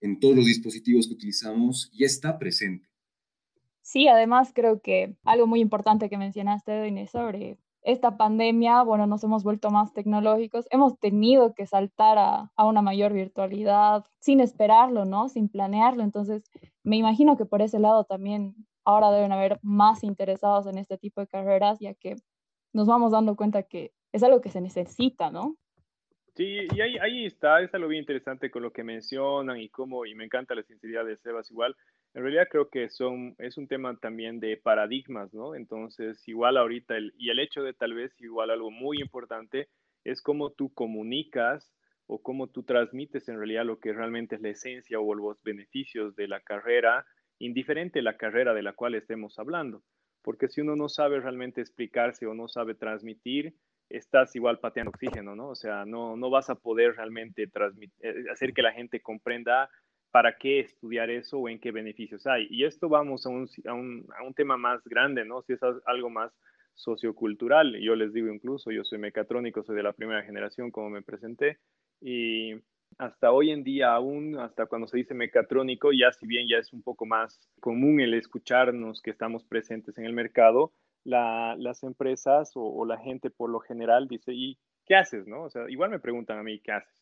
en 0.00 0.20
todos 0.20 0.36
los 0.36 0.46
dispositivos 0.46 1.08
que 1.08 1.14
utilizamos, 1.14 1.90
ya 1.92 2.06
está 2.06 2.38
presente. 2.38 2.88
Sí, 3.82 4.06
además 4.06 4.52
creo 4.54 4.80
que 4.80 5.16
algo 5.24 5.48
muy 5.48 5.58
importante 5.58 6.08
que 6.08 6.16
mencionaste, 6.16 6.86
Inés, 6.86 7.10
sobre 7.10 7.58
esta 7.82 8.16
pandemia, 8.16 8.82
bueno, 8.82 9.06
nos 9.06 9.22
hemos 9.24 9.44
vuelto 9.44 9.70
más 9.70 9.92
tecnológicos, 9.92 10.66
hemos 10.70 10.98
tenido 10.98 11.54
que 11.54 11.66
saltar 11.66 12.18
a, 12.18 12.52
a, 12.56 12.66
una 12.66 12.82
mayor 12.82 13.12
virtualidad 13.12 14.04
sin 14.20 14.40
esperarlo, 14.40 15.04
¿no? 15.04 15.28
Sin 15.28 15.48
planearlo. 15.48 16.02
Entonces, 16.02 16.42
me 16.82 16.96
imagino 16.96 17.36
que 17.36 17.46
por 17.46 17.62
ese 17.62 17.78
lado 17.78 18.04
también 18.04 18.54
ahora 18.84 19.10
deben 19.10 19.32
haber 19.32 19.58
más 19.62 20.02
interesados 20.02 20.66
en 20.66 20.78
este 20.78 20.98
tipo 20.98 21.20
de 21.20 21.26
carreras, 21.26 21.78
ya 21.80 21.94
que 21.94 22.16
nos 22.72 22.86
vamos 22.86 23.12
dando 23.12 23.36
cuenta 23.36 23.62
que 23.62 23.92
es 24.12 24.22
algo 24.22 24.40
que 24.40 24.50
se 24.50 24.60
necesita, 24.60 25.30
¿no? 25.30 25.56
Sí, 26.38 26.68
y 26.72 26.80
ahí, 26.80 26.96
ahí 26.98 27.26
está, 27.26 27.60
es 27.62 27.74
algo 27.74 27.88
bien 27.88 28.02
interesante 28.02 28.48
con 28.48 28.62
lo 28.62 28.72
que 28.72 28.84
mencionan 28.84 29.58
y 29.58 29.70
cómo, 29.70 30.06
y 30.06 30.14
me 30.14 30.24
encanta 30.24 30.54
la 30.54 30.62
sinceridad 30.62 31.04
de 31.04 31.16
Sebas 31.16 31.50
igual, 31.50 31.74
en 32.14 32.22
realidad 32.22 32.46
creo 32.48 32.68
que 32.70 32.90
son, 32.90 33.34
es 33.38 33.58
un 33.58 33.66
tema 33.66 33.96
también 33.96 34.38
de 34.38 34.56
paradigmas, 34.56 35.34
¿no? 35.34 35.56
Entonces, 35.56 36.22
igual 36.28 36.56
ahorita, 36.56 36.96
el, 36.96 37.12
y 37.18 37.30
el 37.30 37.40
hecho 37.40 37.64
de 37.64 37.72
tal 37.74 37.94
vez 37.94 38.12
igual 38.20 38.50
algo 38.50 38.70
muy 38.70 39.00
importante 39.00 39.68
es 40.04 40.22
cómo 40.22 40.52
tú 40.52 40.72
comunicas 40.72 41.74
o 42.06 42.22
cómo 42.22 42.46
tú 42.46 42.62
transmites 42.62 43.28
en 43.28 43.38
realidad 43.38 43.64
lo 43.64 43.80
que 43.80 43.92
realmente 43.92 44.36
es 44.36 44.40
la 44.40 44.50
esencia 44.50 45.00
o 45.00 45.14
los 45.16 45.42
beneficios 45.42 46.14
de 46.14 46.28
la 46.28 46.38
carrera, 46.38 47.04
indiferente 47.40 48.00
la 48.00 48.16
carrera 48.16 48.54
de 48.54 48.62
la 48.62 48.74
cual 48.74 48.94
estemos 48.94 49.40
hablando. 49.40 49.82
Porque 50.22 50.46
si 50.46 50.60
uno 50.60 50.76
no 50.76 50.88
sabe 50.88 51.18
realmente 51.18 51.60
explicarse 51.60 52.26
o 52.26 52.34
no 52.34 52.46
sabe 52.46 52.76
transmitir, 52.76 53.54
estás 53.90 54.34
igual 54.36 54.58
pateando 54.58 54.90
oxígeno, 54.90 55.34
¿no? 55.34 55.48
O 55.48 55.54
sea, 55.54 55.84
no, 55.84 56.16
no 56.16 56.30
vas 56.30 56.50
a 56.50 56.56
poder 56.56 56.96
realmente 56.96 57.46
transmitir, 57.46 57.94
eh, 58.00 58.24
hacer 58.30 58.52
que 58.52 58.62
la 58.62 58.72
gente 58.72 59.00
comprenda 59.00 59.70
para 60.10 60.36
qué 60.36 60.60
estudiar 60.60 61.10
eso 61.10 61.38
o 61.38 61.48
en 61.48 61.60
qué 61.60 61.70
beneficios 61.70 62.26
hay. 62.26 62.46
Y 62.50 62.64
esto 62.64 62.88
vamos 62.88 63.26
a 63.26 63.30
un, 63.30 63.48
a 63.66 63.74
un, 63.74 64.06
a 64.18 64.22
un 64.22 64.34
tema 64.34 64.56
más 64.56 64.82
grande, 64.84 65.24
¿no? 65.24 65.42
Si 65.42 65.52
es 65.52 65.60
algo 65.86 66.10
más 66.10 66.32
sociocultural. 66.74 67.78
Yo 67.80 67.94
les 67.94 68.12
digo 68.12 68.32
incluso, 68.32 68.70
yo 68.70 68.84
soy 68.84 68.98
mecatrónico, 68.98 69.62
soy 69.62 69.76
de 69.76 69.82
la 69.82 69.92
primera 69.92 70.22
generación, 70.22 70.70
como 70.70 70.90
me 70.90 71.02
presenté, 71.02 71.58
y 72.00 72.54
hasta 72.96 73.32
hoy 73.32 73.50
en 73.50 73.64
día 73.64 73.92
aún, 73.92 74.38
hasta 74.38 74.66
cuando 74.66 74.86
se 74.86 74.96
dice 74.96 75.14
mecatrónico, 75.14 75.90
ya 75.92 76.12
si 76.12 76.26
bien 76.26 76.46
ya 76.48 76.58
es 76.58 76.72
un 76.72 76.82
poco 76.82 77.04
más 77.04 77.48
común 77.60 78.00
el 78.00 78.14
escucharnos 78.14 79.02
que 79.02 79.10
estamos 79.10 79.44
presentes 79.44 79.98
en 79.98 80.04
el 80.04 80.12
mercado, 80.12 80.72
la, 81.04 81.56
las 81.58 81.82
empresas 81.82 82.56
o, 82.56 82.62
o, 82.62 82.84
la 82.84 82.98
gente 82.98 83.30
por 83.30 83.50
lo 83.50 83.60
general 83.60 84.08
dice, 84.08 84.32
¿y 84.34 84.58
qué 84.86 84.96
haces? 84.96 85.26
¿no? 85.26 85.44
O 85.44 85.50
sea, 85.50 85.68
igual 85.68 85.90
me 85.90 86.00
preguntan 86.00 86.38
a 86.38 86.42
mí, 86.42 86.60
¿qué 86.60 86.72
haces? 86.72 86.98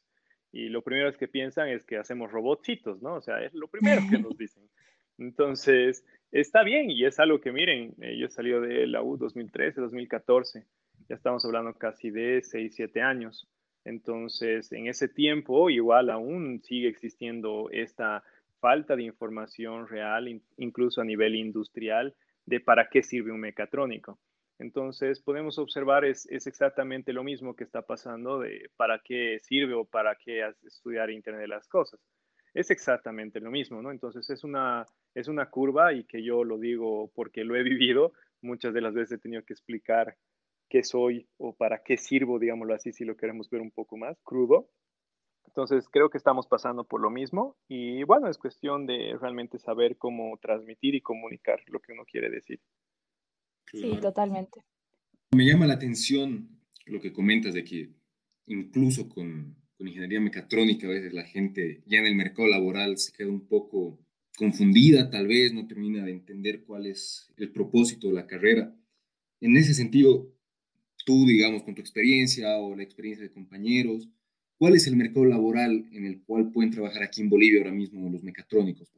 y 0.57 0.71
lo 0.71 0.83
primero 0.83 1.13
que 1.17 1.29
piensan 1.29 1.69
es 1.69 1.85
que 1.85 1.99
hacemos 1.99 2.33
robotcitos, 2.33 3.03
¿no? 3.03 3.17
O 3.17 3.21
sea, 3.21 3.43
es 3.43 3.53
lo 3.53 3.69
primero 3.69 4.01
que 4.11 4.19
nos 4.19 4.37
dicen. 4.39 4.63
Entonces, 5.19 6.05
está 6.33 6.63
bien 6.63 6.91
y 6.91 7.05
es 7.05 7.21
algo 7.21 7.41
que 7.41 7.53
miren, 7.53 7.95
eh, 8.01 8.17
yo 8.19 8.29
salí 8.29 8.51
de 8.51 8.87
la 8.87 9.03
U 9.03 9.19
2013, 9.19 9.83
2014, 9.83 10.65
ya 11.09 11.15
estamos 11.15 11.45
hablando 11.45 11.75
casi 11.75 12.11
de 12.11 12.41
6, 12.43 12.75
7 12.75 13.03
años. 13.03 13.47
Entonces, 13.85 14.73
en 14.73 14.87
ese 14.87 15.09
tiempo, 15.09 15.69
igual 15.69 16.11
aún 16.11 16.63
sigue 16.63 16.89
existiendo 16.89 17.69
esta 17.71 18.25
falta 18.59 18.97
de 18.97 19.05
información 19.05 19.87
real, 19.87 20.41
incluso 20.57 21.03
a 21.03 21.05
nivel 21.05 21.37
industrial, 21.37 22.15
de 22.47 22.61
para 22.61 22.89
qué 22.89 23.03
sirve 23.03 23.33
un 23.33 23.41
mecatrónico. 23.41 24.19
Entonces, 24.59 25.21
podemos 25.21 25.59
observar 25.59 26.05
es, 26.05 26.27
es, 26.31 26.47
exactamente 26.47 27.13
lo 27.13 27.23
mismo 27.23 27.55
que 27.55 27.65
está 27.65 27.83
pasando 27.83 28.39
de 28.41 28.71
para 28.77 29.01
qué 29.05 29.39
sirve 29.41 29.75
o 29.75 29.85
para 29.85 30.17
qué 30.17 30.51
estudiar 30.65 31.11
Internet 31.11 31.43
de 31.43 31.49
las 31.49 31.69
Cosas. 31.69 32.01
Es 32.55 32.71
exactamente 32.71 33.39
lo 33.39 33.51
mismo, 33.51 33.83
¿no? 33.83 33.91
Entonces, 33.91 34.31
es 34.31 34.45
una, 34.45 34.87
es 35.15 35.29
una 35.29 35.51
curva 35.51 35.93
y 35.93 36.05
que 36.05 36.23
yo 36.23 36.43
lo 36.43 36.59
digo 36.59 37.11
porque 37.15 37.45
lo 37.45 37.55
he 37.55 37.63
vivido. 37.65 38.13
Muchas 38.41 38.73
de 38.73 38.81
las 38.81 38.95
veces 38.95 39.19
he 39.19 39.23
tenido 39.23 39.45
que 39.45 39.53
explicar 39.53 40.17
qué 40.71 40.83
soy 40.83 41.29
o 41.37 41.55
para 41.55 41.83
qué 41.83 41.99
sirvo, 41.99 42.39
digámoslo 42.39 42.75
así, 42.75 42.93
si 42.93 43.05
lo 43.05 43.17
queremos 43.17 43.51
ver 43.51 43.61
un 43.61 43.71
poco 43.71 43.99
más 43.99 44.19
crudo. 44.23 44.71
Entonces, 45.47 45.89
creo 45.91 46.11
que 46.11 46.19
estamos 46.19 46.47
pasando 46.47 46.85
por 46.85 47.01
lo 47.01 47.11
mismo 47.11 47.57
y 47.69 48.03
bueno, 48.05 48.29
es 48.29 48.39
cuestión 48.39 48.87
de 48.87 49.17
realmente 49.21 49.59
saber 49.59 49.97
cómo 49.97 50.37
transmitir 50.39 50.95
y 50.95 51.01
comunicar 51.01 51.61
lo 51.67 51.81
que 51.81 51.93
uno 51.93 52.05
quiere 52.05 52.31
decir. 52.31 52.61
Sí, 53.71 53.99
totalmente. 54.01 54.61
Me 55.33 55.45
llama 55.45 55.67
la 55.67 55.75
atención 55.75 56.49
lo 56.85 57.01
que 57.01 57.13
comentas 57.13 57.55
de 57.55 57.65
que 57.65 57.91
incluso 58.47 59.09
con, 59.09 59.57
con 59.77 59.89
ingeniería 59.89 60.21
mecatrónica 60.21 60.87
a 60.87 60.91
veces 60.91 61.13
la 61.13 61.25
gente 61.25 61.83
ya 61.87 61.99
en 61.99 62.07
el 62.07 62.15
mercado 62.15 62.49
laboral 62.49 62.97
se 62.99 63.13
queda 63.13 63.29
un 63.29 63.47
poco 63.47 63.99
confundida, 64.37 65.11
tal 65.11 65.27
vez 65.27 65.53
no 65.53 65.67
termina 65.67 66.05
de 66.05 66.13
entender 66.13 66.65
cuál 66.65 66.87
es 66.87 67.33
el 67.37 67.51
propósito 67.51 68.09
de 68.09 68.15
la 68.15 68.27
carrera. 68.27 68.75
En 69.41 69.57
ese 69.57 69.75
sentido, 69.75 70.33
tú, 71.05 71.27
digamos, 71.27 71.63
con 71.63 71.75
tu 71.75 71.81
experiencia 71.81 72.59
o 72.59 72.77
la 72.77 72.83
experiencia 72.83 73.25
de 73.25 73.33
compañeros, 73.33 74.09
¿cuál 74.59 74.75
es 74.75 74.87
el 74.87 74.97
mercado 74.97 75.27
laboral 75.27 75.87
en 75.93 76.07
el 76.07 76.23
cual 76.25 76.51
pueden 76.53 76.71
trabajar 76.71 77.03
aquí 77.03 77.23
en 77.23 77.31
Bolivia 77.31 77.61
ahora 77.61 77.73
mismo 77.73 78.09
los 78.11 78.23
mecatrónicos? 78.23 78.91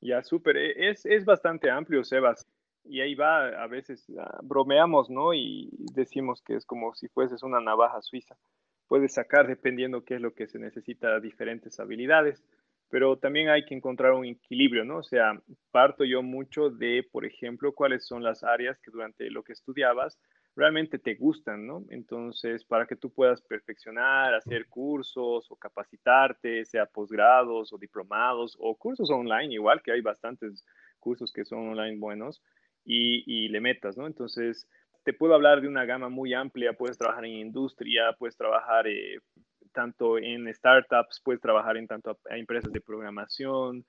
Ya, 0.00 0.22
súper. 0.22 0.56
E, 0.56 0.90
es, 0.90 1.06
es 1.06 1.24
bastante 1.24 1.70
amplio, 1.70 2.04
Sebas. 2.04 2.46
Y 2.84 3.00
ahí 3.00 3.14
va, 3.14 3.48
a 3.62 3.66
veces 3.66 4.06
ah, 4.18 4.40
bromeamos, 4.42 5.08
¿no? 5.08 5.32
Y 5.32 5.70
decimos 5.94 6.42
que 6.42 6.56
es 6.56 6.66
como 6.66 6.94
si 6.94 7.08
fueses 7.08 7.42
una 7.42 7.60
navaja 7.60 8.02
suiza. 8.02 8.36
Puedes 8.86 9.14
sacar, 9.14 9.46
dependiendo 9.46 10.04
qué 10.04 10.16
es 10.16 10.20
lo 10.20 10.34
que 10.34 10.46
se 10.46 10.58
necesita, 10.58 11.18
diferentes 11.20 11.80
habilidades 11.80 12.44
pero 12.94 13.16
también 13.18 13.48
hay 13.48 13.64
que 13.64 13.74
encontrar 13.74 14.12
un 14.12 14.24
equilibrio, 14.24 14.84
¿no? 14.84 14.98
O 14.98 15.02
sea, 15.02 15.32
parto 15.72 16.04
yo 16.04 16.22
mucho 16.22 16.70
de, 16.70 17.04
por 17.10 17.26
ejemplo, 17.26 17.72
cuáles 17.72 18.06
son 18.06 18.22
las 18.22 18.44
áreas 18.44 18.78
que 18.78 18.92
durante 18.92 19.28
lo 19.30 19.42
que 19.42 19.52
estudiabas 19.52 20.16
realmente 20.56 20.98
te 20.98 21.14
gustan, 21.14 21.66
¿no? 21.66 21.84
Entonces, 21.90 22.64
para 22.64 22.86
que 22.86 22.96
tú 22.96 23.10
puedas 23.10 23.40
perfeccionar, 23.42 24.34
hacer 24.34 24.66
cursos 24.68 25.50
o 25.50 25.56
capacitarte, 25.56 26.64
sea 26.64 26.86
posgrados 26.86 27.72
o 27.72 27.78
diplomados 27.78 28.56
o 28.60 28.76
cursos 28.76 29.10
online, 29.10 29.54
igual 29.54 29.82
que 29.82 29.92
hay 29.92 30.00
bastantes 30.00 30.64
cursos 31.00 31.32
que 31.32 31.44
son 31.44 31.70
online 31.70 31.98
buenos, 31.98 32.42
y, 32.84 33.24
y 33.26 33.48
le 33.48 33.60
metas, 33.60 33.96
¿no? 33.96 34.06
Entonces, 34.06 34.68
te 35.04 35.12
puedo 35.12 35.34
hablar 35.34 35.60
de 35.60 35.68
una 35.68 35.84
gama 35.84 36.08
muy 36.08 36.32
amplia, 36.34 36.72
puedes 36.72 36.98
trabajar 36.98 37.24
en 37.26 37.32
industria, 37.32 38.14
puedes 38.18 38.36
trabajar 38.36 38.86
eh, 38.86 39.18
tanto 39.72 40.18
en 40.18 40.52
startups, 40.52 41.20
puedes 41.22 41.40
trabajar 41.40 41.76
en 41.76 41.86
tanto 41.86 42.18
a, 42.30 42.36
empresas 42.36 42.72
de 42.72 42.80
programación 42.80 43.84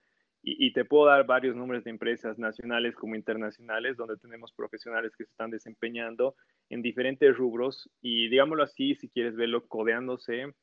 y, 0.47 0.73
te 0.73 0.85
puedo 0.85 1.07
dar 1.07 1.25
varios 1.25 1.55
nombres 1.55 1.83
de 1.83 1.89
empresas 1.89 2.37
nacionales 2.37 2.95
como 2.95 3.15
internacionales 3.15 3.97
donde 3.97 4.15
tenemos 4.17 4.53
profesionales 4.53 5.11
que 5.17 5.25
se 5.25 5.31
están 5.31 5.49
desempeñando 5.49 6.35
en 6.69 6.83
diferentes 6.83 7.35
rubros 7.35 7.89
y 7.99 8.29
digámoslo 8.29 8.61
así, 8.61 8.93
si 8.93 9.09
quieres 9.09 9.35
verlo 9.35 9.67
codeándose 9.67 10.53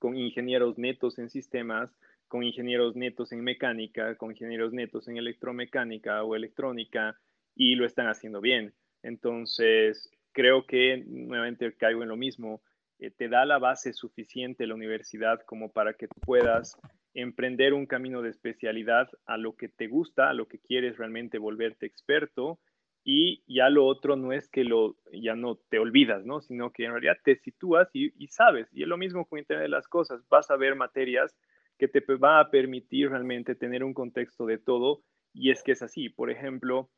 con 0.00 0.16
ingenieros 0.16 0.76
netos 0.76 1.20
en 1.20 1.30
sistemas, 1.30 1.96
con 2.26 2.42
ingenieros 2.42 2.96
netos 2.96 3.30
en 3.30 3.44
mecánica, 3.44 4.16
con 4.16 4.32
ingenieros 4.32 4.72
netos 4.72 5.06
en 5.06 5.18
electromecánica 5.18 6.24
o 6.24 6.34
electrónica 6.34 7.16
y 7.54 7.76
lo 7.76 7.86
están 7.86 8.08
haciendo 8.08 8.40
bien. 8.40 8.74
Entonces, 9.04 10.10
creo 10.32 10.66
que 10.66 11.04
nuevamente 11.06 11.72
caigo 11.76 12.02
en 12.02 12.08
lo 12.08 12.16
mismo 12.16 12.60
eh, 12.98 13.12
te 13.12 13.28
da 13.28 13.44
la 13.44 13.58
base 13.58 13.92
suficiente 13.92 14.66
la 14.66 14.74
universidad 14.74 15.40
como 15.46 15.70
para 15.70 15.94
que 15.94 16.08
puedas 16.08 16.76
emprender 17.20 17.74
un 17.74 17.86
camino 17.86 18.22
de 18.22 18.30
especialidad 18.30 19.08
a 19.26 19.36
lo 19.36 19.56
que 19.56 19.68
te 19.68 19.88
gusta, 19.88 20.30
a 20.30 20.34
lo 20.34 20.46
que 20.46 20.58
quieres 20.58 20.98
realmente 20.98 21.38
volverte 21.38 21.86
experto 21.86 22.60
y 23.04 23.42
ya 23.46 23.70
lo 23.70 23.86
otro 23.86 24.16
no 24.16 24.32
es 24.32 24.48
que 24.48 24.64
lo 24.64 24.96
ya 25.12 25.34
no 25.34 25.56
te 25.68 25.78
olvidas, 25.78 26.24
¿no? 26.26 26.40
Sino 26.40 26.72
que 26.72 26.84
en 26.84 26.92
realidad 26.92 27.16
te 27.24 27.36
sitúas 27.36 27.88
y, 27.94 28.10
sabes. 28.28 28.68
Y 28.72 28.82
es 28.82 28.88
lo 28.88 28.98
mismo 28.98 29.24
con 29.24 29.38
Internet 29.38 29.64
de 29.64 29.70
las 29.70 29.88
Cosas. 29.88 30.22
Vas 30.28 30.50
a 30.50 30.56
ver 30.56 30.76
materias 30.76 31.34
que 31.78 31.88
te 31.88 32.00
va 32.16 32.38
a 32.38 32.50
permitir 32.50 33.10
realmente 33.10 33.54
tener 33.54 33.82
un 33.82 33.94
contexto 33.94 34.46
de 34.46 34.58
todo 34.58 35.02
y 35.32 35.50
es 35.50 35.62
que 35.62 35.72
es 35.72 35.82
así. 35.82 36.08
Por 36.08 36.30
ejemplo, 36.30 36.90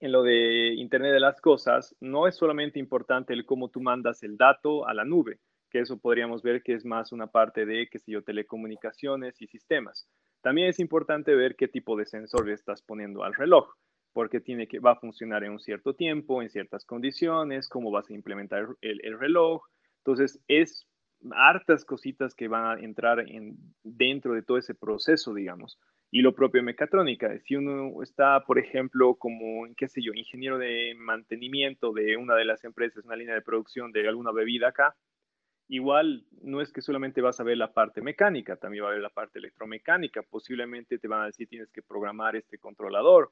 en 0.00 0.12
lo 0.12 0.22
de 0.22 0.74
Internet 0.74 1.12
de 1.12 1.20
las 1.20 1.40
Cosas, 1.40 1.96
no 2.00 2.28
es 2.28 2.36
solamente 2.36 2.78
importante 2.78 3.32
el 3.32 3.46
cómo 3.46 3.70
tú 3.70 3.80
mandas 3.80 4.22
el 4.22 4.36
dato 4.36 4.86
a 4.86 4.94
la 4.94 5.04
nube, 5.04 5.38
que 5.70 5.80
eso 5.80 5.98
podríamos 5.98 6.42
ver 6.42 6.62
que 6.62 6.74
es 6.74 6.84
más 6.84 7.12
una 7.12 7.26
parte 7.26 7.66
de, 7.66 7.88
qué 7.90 7.98
sé 7.98 8.12
yo, 8.12 8.22
telecomunicaciones 8.22 9.40
y 9.42 9.46
sistemas. 9.46 10.08
También 10.40 10.68
es 10.68 10.78
importante 10.78 11.34
ver 11.34 11.56
qué 11.56 11.68
tipo 11.68 11.96
de 11.96 12.06
sensor 12.06 12.46
le 12.46 12.54
estás 12.54 12.82
poniendo 12.82 13.24
al 13.24 13.34
reloj, 13.34 13.74
porque 14.12 14.40
tiene 14.40 14.66
que, 14.66 14.78
va 14.78 14.92
a 14.92 15.00
funcionar 15.00 15.44
en 15.44 15.52
un 15.52 15.60
cierto 15.60 15.94
tiempo, 15.94 16.42
en 16.42 16.50
ciertas 16.50 16.84
condiciones, 16.84 17.68
cómo 17.68 17.90
vas 17.90 18.08
a 18.10 18.14
implementar 18.14 18.66
el, 18.80 19.00
el 19.04 19.18
reloj. 19.18 19.62
Entonces, 19.98 20.40
es 20.48 20.86
hartas 21.32 21.84
cositas 21.84 22.34
que 22.34 22.48
van 22.48 22.78
a 22.78 22.80
entrar 22.80 23.20
en, 23.20 23.56
dentro 23.82 24.34
de 24.34 24.42
todo 24.42 24.58
ese 24.58 24.74
proceso, 24.74 25.34
digamos 25.34 25.78
y 26.10 26.22
lo 26.22 26.34
propio 26.34 26.62
mecatrónica. 26.62 27.38
Si 27.40 27.56
uno 27.56 28.02
está, 28.02 28.42
por 28.46 28.58
ejemplo, 28.58 29.14
como, 29.16 29.66
qué 29.76 29.88
sé 29.88 30.00
yo, 30.02 30.12
ingeniero 30.14 30.58
de 30.58 30.94
mantenimiento 30.96 31.92
de 31.92 32.16
una 32.16 32.34
de 32.34 32.44
las 32.44 32.64
empresas, 32.64 33.04
una 33.04 33.16
línea 33.16 33.34
de 33.34 33.42
producción 33.42 33.92
de 33.92 34.08
alguna 34.08 34.32
bebida 34.32 34.68
acá, 34.68 34.96
igual 35.68 36.24
no 36.42 36.60
es 36.60 36.72
que 36.72 36.82
solamente 36.82 37.20
vas 37.20 37.40
a 37.40 37.44
ver 37.44 37.56
la 37.56 37.72
parte 37.72 38.00
mecánica, 38.00 38.56
también 38.56 38.84
va 38.84 38.88
a 38.88 38.92
ver 38.92 39.02
la 39.02 39.10
parte 39.10 39.38
electromecánica. 39.38 40.22
Posiblemente 40.22 40.98
te 40.98 41.08
van 41.08 41.22
a 41.22 41.26
decir 41.26 41.48
tienes 41.48 41.70
que 41.70 41.82
programar 41.82 42.36
este 42.36 42.58
controlador. 42.58 43.30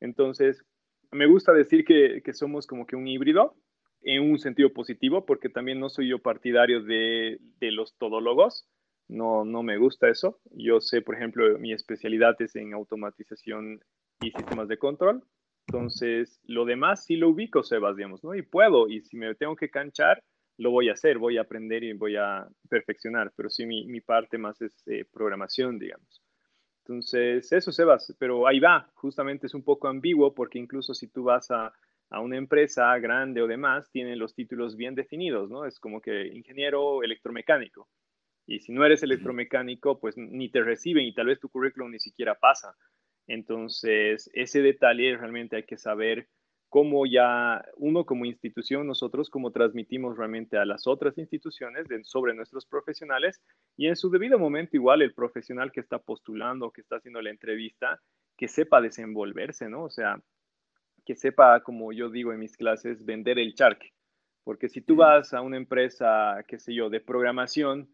Entonces, 0.00 0.64
me 1.10 1.26
gusta 1.26 1.52
decir 1.52 1.84
que, 1.84 2.22
que 2.24 2.32
somos 2.32 2.66
como 2.66 2.86
que 2.86 2.96
un 2.96 3.06
híbrido 3.06 3.56
en 4.02 4.30
un 4.30 4.38
sentido 4.38 4.72
positivo, 4.72 5.24
porque 5.24 5.48
también 5.48 5.80
no 5.80 5.88
soy 5.88 6.08
yo 6.08 6.18
partidario 6.20 6.82
de, 6.82 7.38
de 7.58 7.72
los 7.72 7.96
todólogos 7.96 8.68
no, 9.08 9.44
no 9.44 9.62
me 9.62 9.78
gusta 9.78 10.08
eso. 10.08 10.40
Yo 10.50 10.80
sé, 10.80 11.02
por 11.02 11.14
ejemplo, 11.14 11.58
mi 11.58 11.72
especialidad 11.72 12.40
es 12.40 12.56
en 12.56 12.74
automatización 12.74 13.80
y 14.20 14.30
sistemas 14.30 14.68
de 14.68 14.78
control. 14.78 15.22
Entonces, 15.68 16.40
lo 16.44 16.64
demás 16.64 17.04
sí 17.04 17.16
lo 17.16 17.30
ubico, 17.30 17.62
Sebas, 17.62 17.96
digamos, 17.96 18.22
¿no? 18.22 18.34
Y 18.34 18.42
puedo, 18.42 18.88
y 18.88 19.02
si 19.02 19.16
me 19.16 19.34
tengo 19.34 19.56
que 19.56 19.68
canchar, 19.68 20.22
lo 20.58 20.70
voy 20.70 20.88
a 20.88 20.92
hacer, 20.92 21.18
voy 21.18 21.38
a 21.38 21.42
aprender 21.42 21.84
y 21.84 21.92
voy 21.92 22.16
a 22.16 22.46
perfeccionar, 22.68 23.32
pero 23.36 23.50
sí 23.50 23.66
mi, 23.66 23.86
mi 23.86 24.00
parte 24.00 24.38
más 24.38 24.60
es 24.62 24.82
eh, 24.86 25.04
programación, 25.12 25.78
digamos. 25.78 26.22
Entonces, 26.84 27.50
eso, 27.52 27.72
Sebas, 27.72 28.14
pero 28.18 28.46
ahí 28.46 28.60
va, 28.60 28.90
justamente 28.94 29.46
es 29.46 29.54
un 29.54 29.64
poco 29.64 29.88
ambiguo 29.88 30.34
porque 30.34 30.58
incluso 30.58 30.94
si 30.94 31.08
tú 31.08 31.24
vas 31.24 31.50
a, 31.50 31.72
a 32.10 32.20
una 32.20 32.36
empresa 32.36 32.96
grande 32.98 33.42
o 33.42 33.46
demás, 33.46 33.90
tienen 33.90 34.18
los 34.18 34.34
títulos 34.34 34.76
bien 34.76 34.94
definidos, 34.94 35.50
¿no? 35.50 35.64
Es 35.64 35.80
como 35.80 36.00
que 36.00 36.28
ingeniero 36.28 37.02
electromecánico 37.02 37.88
y 38.46 38.60
si 38.60 38.72
no 38.72 38.84
eres 38.84 39.02
electromecánico, 39.02 39.98
pues 39.98 40.16
ni 40.16 40.48
te 40.48 40.62
reciben 40.62 41.04
y 41.04 41.12
tal 41.12 41.26
vez 41.26 41.40
tu 41.40 41.48
currículum 41.48 41.90
ni 41.90 41.98
siquiera 41.98 42.36
pasa. 42.36 42.76
Entonces, 43.26 44.30
ese 44.34 44.62
detalle 44.62 45.16
realmente 45.16 45.56
hay 45.56 45.64
que 45.64 45.76
saber 45.76 46.28
cómo 46.68 47.06
ya 47.06 47.64
uno 47.76 48.04
como 48.04 48.24
institución, 48.24 48.86
nosotros 48.86 49.30
cómo 49.30 49.50
transmitimos 49.52 50.16
realmente 50.16 50.56
a 50.56 50.64
las 50.64 50.86
otras 50.86 51.16
instituciones 51.18 51.86
sobre 52.04 52.34
nuestros 52.34 52.66
profesionales 52.66 53.40
y 53.76 53.86
en 53.86 53.96
su 53.96 54.10
debido 54.10 54.38
momento 54.38 54.76
igual 54.76 55.02
el 55.02 55.14
profesional 55.14 55.72
que 55.72 55.80
está 55.80 55.98
postulando, 55.98 56.70
que 56.70 56.80
está 56.80 56.96
haciendo 56.96 57.22
la 57.22 57.30
entrevista, 57.30 58.00
que 58.36 58.48
sepa 58.48 58.80
desenvolverse, 58.80 59.68
¿no? 59.68 59.84
O 59.84 59.90
sea, 59.90 60.20
que 61.04 61.14
sepa, 61.14 61.62
como 61.62 61.92
yo 61.92 62.10
digo 62.10 62.32
en 62.32 62.40
mis 62.40 62.56
clases, 62.56 63.04
vender 63.04 63.38
el 63.38 63.54
charque. 63.54 63.92
Porque 64.44 64.68
si 64.68 64.80
tú 64.80 64.96
vas 64.96 65.34
a 65.34 65.40
una 65.40 65.56
empresa, 65.56 66.44
qué 66.46 66.58
sé 66.58 66.74
yo, 66.74 66.90
de 66.90 67.00
programación, 67.00 67.88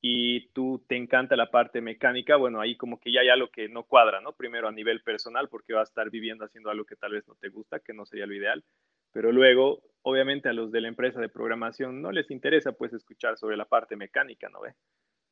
y 0.00 0.48
tú 0.52 0.84
te 0.88 0.96
encanta 0.96 1.36
la 1.36 1.50
parte 1.50 1.80
mecánica, 1.80 2.36
bueno, 2.36 2.60
ahí 2.60 2.76
como 2.76 2.98
que 2.98 3.12
ya 3.12 3.20
hay 3.20 3.28
algo 3.28 3.48
que 3.48 3.68
no 3.68 3.84
cuadra, 3.84 4.20
¿no? 4.20 4.32
Primero 4.32 4.68
a 4.68 4.72
nivel 4.72 5.02
personal, 5.02 5.48
porque 5.48 5.74
vas 5.74 5.88
a 5.88 5.90
estar 5.90 6.10
viviendo 6.10 6.44
haciendo 6.44 6.70
algo 6.70 6.86
que 6.86 6.96
tal 6.96 7.12
vez 7.12 7.28
no 7.28 7.34
te 7.34 7.50
gusta, 7.50 7.80
que 7.80 7.92
no 7.92 8.06
sería 8.06 8.26
lo 8.26 8.34
ideal, 8.34 8.64
pero 9.12 9.32
luego, 9.32 9.82
obviamente 10.02 10.48
a 10.48 10.52
los 10.52 10.72
de 10.72 10.80
la 10.80 10.88
empresa 10.88 11.20
de 11.20 11.28
programación 11.28 12.00
no 12.00 12.12
les 12.12 12.30
interesa 12.30 12.72
pues 12.72 12.92
escuchar 12.92 13.36
sobre 13.36 13.56
la 13.56 13.66
parte 13.66 13.96
mecánica, 13.96 14.48
¿no 14.48 14.60
ve? 14.62 14.74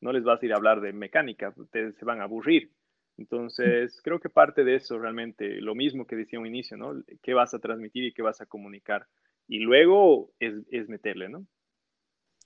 No 0.01 0.13
les 0.13 0.23
vas 0.23 0.41
a 0.41 0.45
ir 0.45 0.53
a 0.53 0.57
hablar 0.57 0.81
de 0.81 0.93
mecánica, 0.93 1.53
se 1.71 2.05
van 2.05 2.21
a 2.21 2.25
aburrir. 2.25 2.71
Entonces, 3.17 3.99
creo 4.01 4.19
que 4.19 4.29
parte 4.29 4.63
de 4.63 4.75
eso 4.75 4.97
realmente, 4.97 5.59
lo 5.59 5.75
mismo 5.75 6.07
que 6.07 6.15
decía 6.15 6.39
un 6.39 6.45
inicio, 6.45 6.77
¿no? 6.77 7.03
¿Qué 7.21 7.33
vas 7.33 7.53
a 7.53 7.59
transmitir 7.59 8.05
y 8.05 8.13
qué 8.13 8.21
vas 8.21 8.39
a 8.39 8.45
comunicar? 8.45 9.07
Y 9.45 9.59
luego 9.59 10.31
es, 10.39 10.53
es 10.71 10.87
meterle, 10.87 11.27
¿no? 11.27 11.45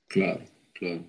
Claro, 0.07 0.45
claro. 0.73 1.03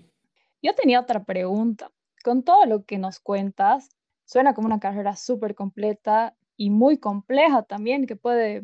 Yo 0.65 0.73
tenía 0.73 0.99
otra 0.99 1.23
pregunta. 1.23 1.91
Con 2.23 2.41
todo 2.41 2.65
lo 2.65 2.85
que 2.85 2.97
nos 2.97 3.19
cuentas, 3.19 3.87
suena 4.25 4.55
como 4.55 4.65
una 4.65 4.79
carrera 4.79 5.15
súper 5.15 5.53
completa 5.53 6.35
y 6.57 6.71
muy 6.71 6.97
compleja 6.97 7.61
también, 7.61 8.07
que 8.07 8.15
puede, 8.15 8.61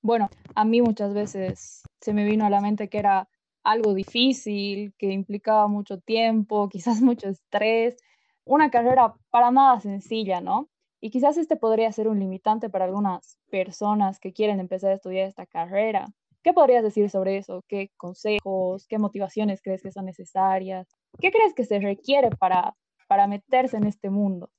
bueno, 0.00 0.30
a 0.54 0.64
mí 0.64 0.80
muchas 0.80 1.12
veces 1.12 1.82
se 2.00 2.14
me 2.14 2.24
vino 2.24 2.46
a 2.46 2.50
la 2.50 2.62
mente 2.62 2.88
que 2.88 2.96
era 2.96 3.28
algo 3.62 3.92
difícil, 3.92 4.94
que 4.96 5.12
implicaba 5.12 5.68
mucho 5.68 5.98
tiempo, 5.98 6.68
quizás 6.72 7.02
mucho 7.02 7.28
estrés, 7.28 7.98
una 8.46 8.70
carrera 8.70 9.14
para 9.28 9.50
nada 9.50 9.78
sencilla, 9.78 10.40
¿no? 10.40 10.70
Y 11.02 11.10
quizás 11.10 11.36
este 11.36 11.56
podría 11.56 11.92
ser 11.92 12.08
un 12.08 12.18
limitante 12.18 12.70
para 12.70 12.86
algunas 12.86 13.38
personas 13.50 14.20
que 14.20 14.32
quieren 14.32 14.58
empezar 14.58 14.92
a 14.92 14.94
estudiar 14.94 15.28
esta 15.28 15.44
carrera. 15.44 16.06
¿Qué 16.42 16.52
podrías 16.52 16.82
decir 16.82 17.08
sobre 17.08 17.36
eso? 17.36 17.64
¿Qué 17.68 17.90
consejos, 17.96 18.86
qué 18.88 18.98
motivaciones 18.98 19.60
crees 19.62 19.82
que 19.82 19.92
son 19.92 20.06
necesarias? 20.06 20.88
¿Qué 21.20 21.30
crees 21.30 21.54
que 21.54 21.64
se 21.64 21.78
requiere 21.78 22.30
para, 22.30 22.74
para 23.08 23.26
meterse 23.26 23.76
en 23.76 23.86
este 23.86 24.10
mundo? 24.10 24.50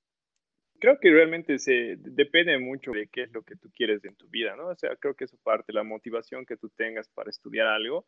Creo 0.79 0.99
que 0.99 1.11
realmente 1.11 1.59
se 1.59 1.95
depende 1.97 2.57
mucho 2.59 2.91
de 2.91 3.07
qué 3.07 3.23
es 3.23 3.31
lo 3.31 3.43
que 3.43 3.55
tú 3.55 3.69
quieres 3.75 4.03
en 4.05 4.15
tu 4.15 4.27
vida, 4.27 4.55
¿no? 4.55 4.67
O 4.67 4.75
sea, 4.75 4.95
creo 4.97 5.15
que 5.15 5.25
eso 5.25 5.37
parte 5.43 5.71
la 5.73 5.83
motivación 5.83 6.45
que 6.45 6.57
tú 6.57 6.69
tengas 6.75 7.09
para 7.09 7.29
estudiar 7.29 7.67
algo 7.67 8.05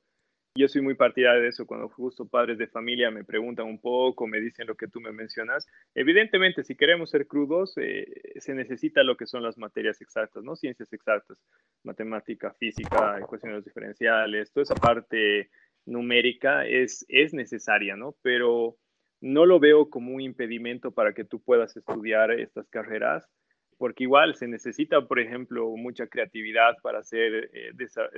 yo 0.58 0.70
soy 0.70 0.82
muy 0.82 0.96
partidario 0.96 1.42
de 1.42 1.50
eso 1.50 1.68
cuando 1.68 1.90
justo 1.90 2.26
padres 2.26 2.58
de 2.58 2.68
familia 2.68 3.12
me 3.12 3.26
preguntan 3.26 3.66
un 3.66 3.80
poco, 3.80 4.26
me 4.26 4.40
dicen 4.40 4.68
lo 4.68 4.76
que 4.76 4.88
tú 4.88 5.02
me 5.02 5.12
mencionas. 5.12 5.68
Evidentemente, 5.94 6.64
si 6.64 6.76
queremos 6.76 7.10
ser 7.10 7.28
crudos, 7.28 7.74
eh, 7.78 8.06
se 8.38 8.54
necesita 8.54 9.04
lo 9.04 9.18
que 9.18 9.28
son 9.28 9.44
las 9.44 9.58
materias 9.58 10.00
exactas, 10.02 10.44
¿no? 10.44 10.56
Ciencias 10.56 10.94
exactas, 10.94 11.38
matemática, 11.84 12.54
física, 12.54 13.20
ecuaciones 13.20 13.66
diferenciales, 13.66 14.52
toda 14.54 14.64
esa 14.64 14.76
parte 14.76 15.50
numérica 15.86 16.66
es, 16.66 17.06
es 17.10 17.34
necesaria, 17.34 17.98
¿no? 17.98 18.16
Pero 18.22 18.78
no 19.20 19.46
lo 19.46 19.60
veo 19.60 19.90
como 19.90 20.14
un 20.14 20.22
impedimento 20.22 20.92
para 20.92 21.14
que 21.14 21.26
tú 21.26 21.42
puedas 21.42 21.76
estudiar 21.76 22.32
estas 22.32 22.70
carreras 22.70 23.30
porque 23.78 24.04
igual 24.06 24.36
se 24.36 24.48
necesita, 24.48 25.06
por 25.06 25.20
ejemplo, 25.20 25.70
mucha 25.76 26.08
creatividad 26.08 26.76
para 26.82 27.00
hacer, 27.00 27.50
eh, 27.54 27.72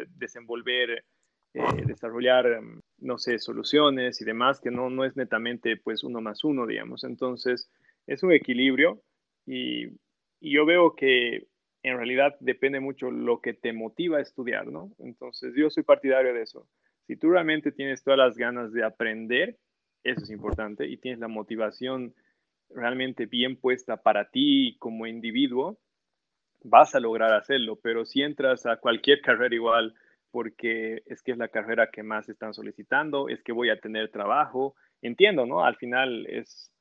desenvolver 0.10 1.04
eh, 1.54 1.62
desarrollar, 1.86 2.46
em, 2.48 2.82
no 3.00 3.18
sé, 3.18 3.40
soluciones 3.40 4.22
y 4.22 4.26
demás, 4.26 4.60
que 4.60 4.72
no, 4.72 4.90
no 4.90 5.06
es 5.06 5.16
netamente 5.16 5.78
pues 5.78 6.04
uno 6.04 6.22
más 6.22 6.44
uno, 6.44 6.66
digamos. 6.68 7.04
Entonces, 7.04 7.70
es 8.06 8.24
un 8.24 8.32
equilibrio 8.32 9.02
y, 9.46 9.88
yo 10.40 10.68
veo 10.68 10.96
que 10.96 11.48
en 11.82 11.98
realidad 11.98 12.36
depende 12.40 12.80
mucho 12.80 13.10
lo 13.10 13.42
que 13.42 13.56
te 13.56 13.74
motiva 13.74 14.20
a 14.20 14.22
estudiar, 14.22 14.68
¿no? 14.68 14.92
Entonces, 15.00 15.54
yo 15.56 15.72
soy 15.72 15.82
partidario 15.82 16.32
de 16.32 16.44
eso. 16.44 16.68
Si 17.08 17.16
tú 17.16 17.32
realmente 17.32 17.72
tienes 17.72 18.04
todas 18.04 18.20
las 18.20 18.38
ganas 18.38 18.72
de 18.72 18.84
aprender, 18.84 19.58
eso 20.04 20.22
es 20.22 20.30
importante, 20.30 20.86
y 20.88 20.98
tienes 20.98 21.20
la 21.20 21.28
motivación 21.28 22.14
realmente 22.70 23.26
bien 23.26 23.56
puesta 23.56 23.98
para 23.98 24.30
ti 24.30 24.76
como 24.78 25.08
individuo, 25.08 25.80
vas 26.64 26.94
a 26.94 27.00
lograr 27.00 27.34
hacerlo, 27.34 27.78
pero 27.82 28.06
si 28.06 28.22
entras 28.22 28.66
a 28.66 28.78
cualquier 28.78 29.22
carrera 29.22 29.56
igual, 29.56 29.96
porque 30.32 31.04
es 31.06 31.22
que 31.22 31.32
es 31.32 31.38
la 31.38 31.48
carrera 31.48 31.90
que 31.92 32.04
más 32.04 32.30
están 32.30 32.54
solicitando, 32.54 33.30
es 33.30 33.42
que 33.44 33.52
voy 33.52 33.70
a 33.70 33.80
tener 33.80 34.12
trabajo. 34.12 34.76
Entiendo, 35.02 35.46
¿no? 35.46 35.64
Al 35.64 35.76
final 35.78 36.26
es, 36.28 36.72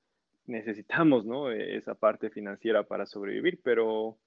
necesitamos, 0.47 1.25
¿no? 1.25 1.51
E, 1.51 1.77
esa 1.77 1.95
parte 1.95 2.31
financiera 2.31 2.85
para 2.85 3.07
sobrevivir, 3.07 3.61
pero 3.63 4.19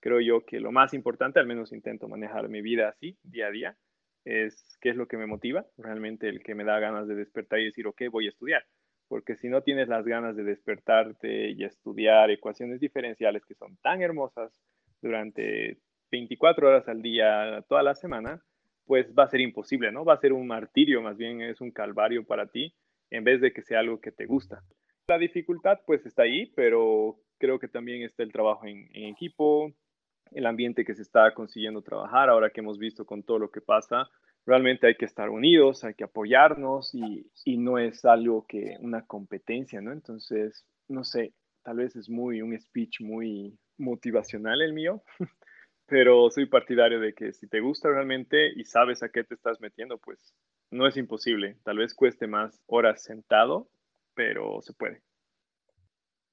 creo 0.00 0.20
yo 0.20 0.44
que 0.44 0.60
lo 0.60 0.72
más 0.72 0.94
importante, 0.94 1.40
al 1.40 1.46
menos 1.46 1.72
intento 1.72 2.08
manejar 2.08 2.48
mi 2.48 2.62
vida 2.62 2.88
así, 2.88 3.16
día 3.22 3.46
a 3.46 3.50
día, 3.50 3.76
es 4.24 4.78
qué 4.80 4.90
es 4.90 4.96
lo 4.96 5.06
que 5.06 5.16
me 5.16 5.26
motiva, 5.26 5.66
realmente 5.76 6.28
el 6.28 6.42
que 6.42 6.54
me 6.54 6.64
da 6.64 6.78
ganas 6.78 7.08
de 7.08 7.14
despertar 7.14 7.60
y 7.60 7.66
decir, 7.66 7.86
ok, 7.86 8.02
voy 8.10 8.26
a 8.26 8.30
estudiar. 8.30 8.64
Porque 9.08 9.36
si 9.36 9.48
no 9.48 9.62
tienes 9.62 9.88
las 9.88 10.04
ganas 10.04 10.34
de 10.36 10.44
despertarte 10.44 11.50
y 11.50 11.64
estudiar 11.64 12.30
ecuaciones 12.30 12.80
diferenciales 12.80 13.44
que 13.44 13.54
son 13.54 13.76
tan 13.82 14.00
hermosas 14.02 14.52
durante 15.02 15.78
24 16.10 16.68
horas 16.68 16.88
al 16.88 17.02
día, 17.02 17.62
toda 17.68 17.82
la 17.82 17.94
semana, 17.94 18.42
pues 18.86 19.12
va 19.18 19.24
a 19.24 19.30
ser 19.30 19.40
imposible, 19.40 19.90
¿no? 19.92 20.04
Va 20.04 20.14
a 20.14 20.20
ser 20.20 20.32
un 20.32 20.46
martirio, 20.46 21.02
más 21.02 21.16
bien 21.16 21.40
es 21.40 21.60
un 21.60 21.70
calvario 21.70 22.24
para 22.24 22.46
ti, 22.46 22.74
en 23.10 23.24
vez 23.24 23.40
de 23.40 23.52
que 23.52 23.62
sea 23.62 23.80
algo 23.80 24.00
que 24.00 24.12
te 24.12 24.26
gusta. 24.26 24.62
La 25.08 25.18
dificultad 25.18 25.80
pues 25.86 26.04
está 26.06 26.22
ahí, 26.22 26.46
pero 26.54 27.18
creo 27.38 27.58
que 27.58 27.68
también 27.68 28.02
está 28.02 28.22
el 28.22 28.32
trabajo 28.32 28.66
en, 28.66 28.88
equipo, 28.92 29.72
el 30.32 30.46
ambiente 30.46 30.84
que 30.84 30.94
se 30.94 31.02
está 31.02 31.32
consiguiendo 31.34 31.82
trabajar, 31.82 32.28
ahora 32.28 32.50
que 32.50 32.60
hemos 32.60 32.78
visto 32.78 33.04
con 33.04 33.22
todo 33.22 33.38
lo 33.38 33.50
que 33.50 33.60
pasa, 33.60 34.08
realmente 34.46 34.86
hay 34.86 34.96
que 34.96 35.04
estar 35.04 35.30
unidos, 35.30 35.84
hay 35.84 35.94
que 35.94 36.04
apoyarnos 36.04 36.94
y, 36.94 37.30
y 37.44 37.58
no 37.58 37.78
es 37.78 38.04
algo 38.04 38.46
que 38.46 38.76
una 38.80 39.06
competencia, 39.06 39.80
¿no? 39.80 39.92
Entonces, 39.92 40.66
no 40.88 41.04
sé, 41.04 41.34
tal 41.62 41.76
vez 41.76 41.96
es 41.96 42.08
muy 42.08 42.42
un 42.42 42.58
speech 42.58 43.00
muy 43.00 43.58
motivacional 43.78 44.62
el 44.62 44.72
mío, 44.72 45.02
pero 45.86 46.30
soy 46.30 46.46
partidario 46.46 47.00
de 47.00 47.14
que 47.14 47.32
si 47.32 47.46
te 47.46 47.60
gusta 47.60 47.88
realmente 47.88 48.52
y 48.54 48.64
sabes 48.64 49.02
a 49.02 49.08
qué 49.08 49.24
te 49.24 49.34
estás 49.34 49.60
metiendo, 49.60 49.98
pues 49.98 50.34
no 50.70 50.86
es 50.86 50.96
imposible. 50.96 51.56
Tal 51.62 51.78
vez 51.78 51.94
cueste 51.94 52.26
más 52.26 52.60
horas 52.66 53.02
sentado, 53.02 53.68
pero 54.14 54.60
se 54.62 54.72
puede. 54.72 55.02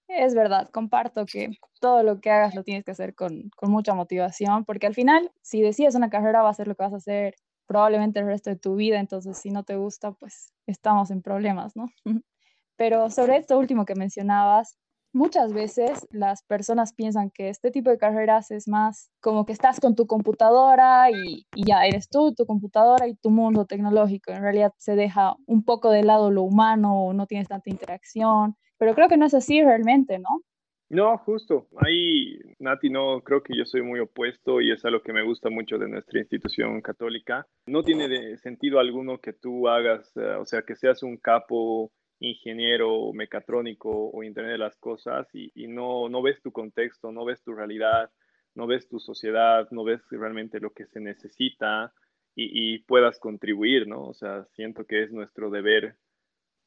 Es 0.08 0.36
verdad, 0.36 0.70
comparto 0.72 1.26
que 1.26 1.52
todo 1.80 2.04
lo 2.04 2.20
que 2.20 2.32
hagas 2.32 2.54
lo 2.54 2.64
tienes 2.64 2.84
que 2.84 2.92
hacer 2.92 3.16
con, 3.16 3.50
con, 3.56 3.72
mucha 3.72 3.94
motivación, 3.94 4.66
porque 4.66 4.88
al 4.88 4.94
final, 4.94 5.32
si 5.42 5.62
decides 5.62 5.96
una 5.96 6.10
carrera, 6.10 6.42
va 6.42 6.50
a 6.50 6.54
ser 6.54 6.68
lo 6.68 6.76
que 6.76 6.84
vas 6.84 6.94
a 6.94 6.98
hacer 6.98 7.36
probablemente 7.66 8.20
el 8.20 8.26
resto 8.26 8.50
de 8.50 8.58
tu 8.58 8.76
vida, 8.76 9.00
entonces 9.00 9.38
si 9.38 9.50
no 9.50 9.64
te 9.64 9.78
gusta, 9.78 10.12
pues 10.12 10.52
estamos 10.68 11.12
en 11.12 11.22
problemas, 11.22 11.78
¿no? 11.78 11.88
Pero 12.76 13.10
sobre 13.10 13.38
esto 13.38 13.58
último 13.58 13.86
que 13.86 13.96
mencionabas, 13.96 14.78
muchas 15.14 15.54
veces 15.54 16.08
las 16.12 16.44
personas 16.44 16.94
piensan 16.94 17.32
que 17.32 17.50
este 17.50 17.72
tipo 17.72 17.90
de 17.90 17.98
carreras 17.98 18.52
es 18.52 18.68
más 18.68 19.12
como 19.20 19.46
que 19.46 19.54
estás 19.54 19.80
con 19.80 19.96
tu 19.96 20.08
computadora 20.08 21.10
y, 21.12 21.46
ya 21.56 21.86
eres 21.86 22.10
tú, 22.10 22.34
tu 22.34 22.46
computadora 22.46 23.08
y 23.08 23.16
tu 23.16 23.30
mundo 23.30 23.66
tecnológico. 23.66 24.32
En 24.32 24.42
realidad 24.42 24.74
se 24.78 24.96
deja 24.96 25.36
un 25.46 25.64
poco 25.64 25.92
de 25.92 26.04
lado 26.04 26.32
lo 26.32 26.44
humano, 26.44 27.14
no 27.14 27.28
tienes 27.28 27.48
tanta 27.48 27.70
interacción, 27.70 28.56
pero 28.78 28.96
creo 28.96 29.08
que 29.08 29.18
no 29.18 29.26
es 29.26 29.34
así 29.34 29.62
realmente, 29.64 30.20
¿no? 30.20 30.42
No, 30.90 31.18
justo. 31.20 31.70
Ahí, 31.78 32.38
Nati, 32.60 32.90
no, 32.90 33.22
creo 33.22 33.42
que 33.42 33.56
yo 33.56 33.64
soy 33.64 33.82
muy 33.82 34.02
opuesto 34.02 34.60
y 34.60 34.74
es 34.74 34.84
algo 34.84 35.02
que 35.02 35.14
me 35.14 35.24
gusta 35.24 35.50
mucho 35.50 35.78
de 35.78 35.88
nuestra 35.88 36.20
institución 36.20 36.82
católica. 36.82 37.48
No 37.66 37.82
tiene 37.82 38.36
sentido 38.38 38.78
alguno 38.78 39.20
que 39.20 39.32
tú 39.32 39.70
hagas, 39.70 40.12
eh, 40.18 40.36
o 40.36 40.46
sea, 40.46 40.64
que 40.64 40.76
seas 40.76 41.02
un 41.02 41.16
capo 41.16 41.94
ingeniero 42.22 43.12
mecatrónico 43.14 44.12
o 44.12 44.24
Internet 44.24 44.54
de 44.54 44.58
las 44.60 44.78
Cosas 44.78 45.28
y, 45.34 45.68
no, 45.68 46.08
no 46.08 46.22
ves 46.22 46.42
tu 46.42 46.52
contexto, 46.52 47.12
no 47.12 47.26
ves 47.26 47.42
tu 47.44 47.54
realidad, 47.54 48.12
no 48.54 48.68
ves 48.68 48.88
tu 48.88 49.00
sociedad, 49.00 49.68
no 49.72 49.84
ves 49.84 50.02
realmente 50.12 50.60
lo 50.60 50.72
que 50.72 50.86
se 50.86 51.00
necesita 51.00 51.92
y, 52.36 52.80
puedas 52.84 53.20
contribuir, 53.20 53.88
¿no? 53.88 54.04
O 54.04 54.14
sea, 54.14 54.46
siento 54.56 54.86
que 54.86 55.04
es 55.04 55.12
nuestro 55.12 55.50
deber 55.50 55.96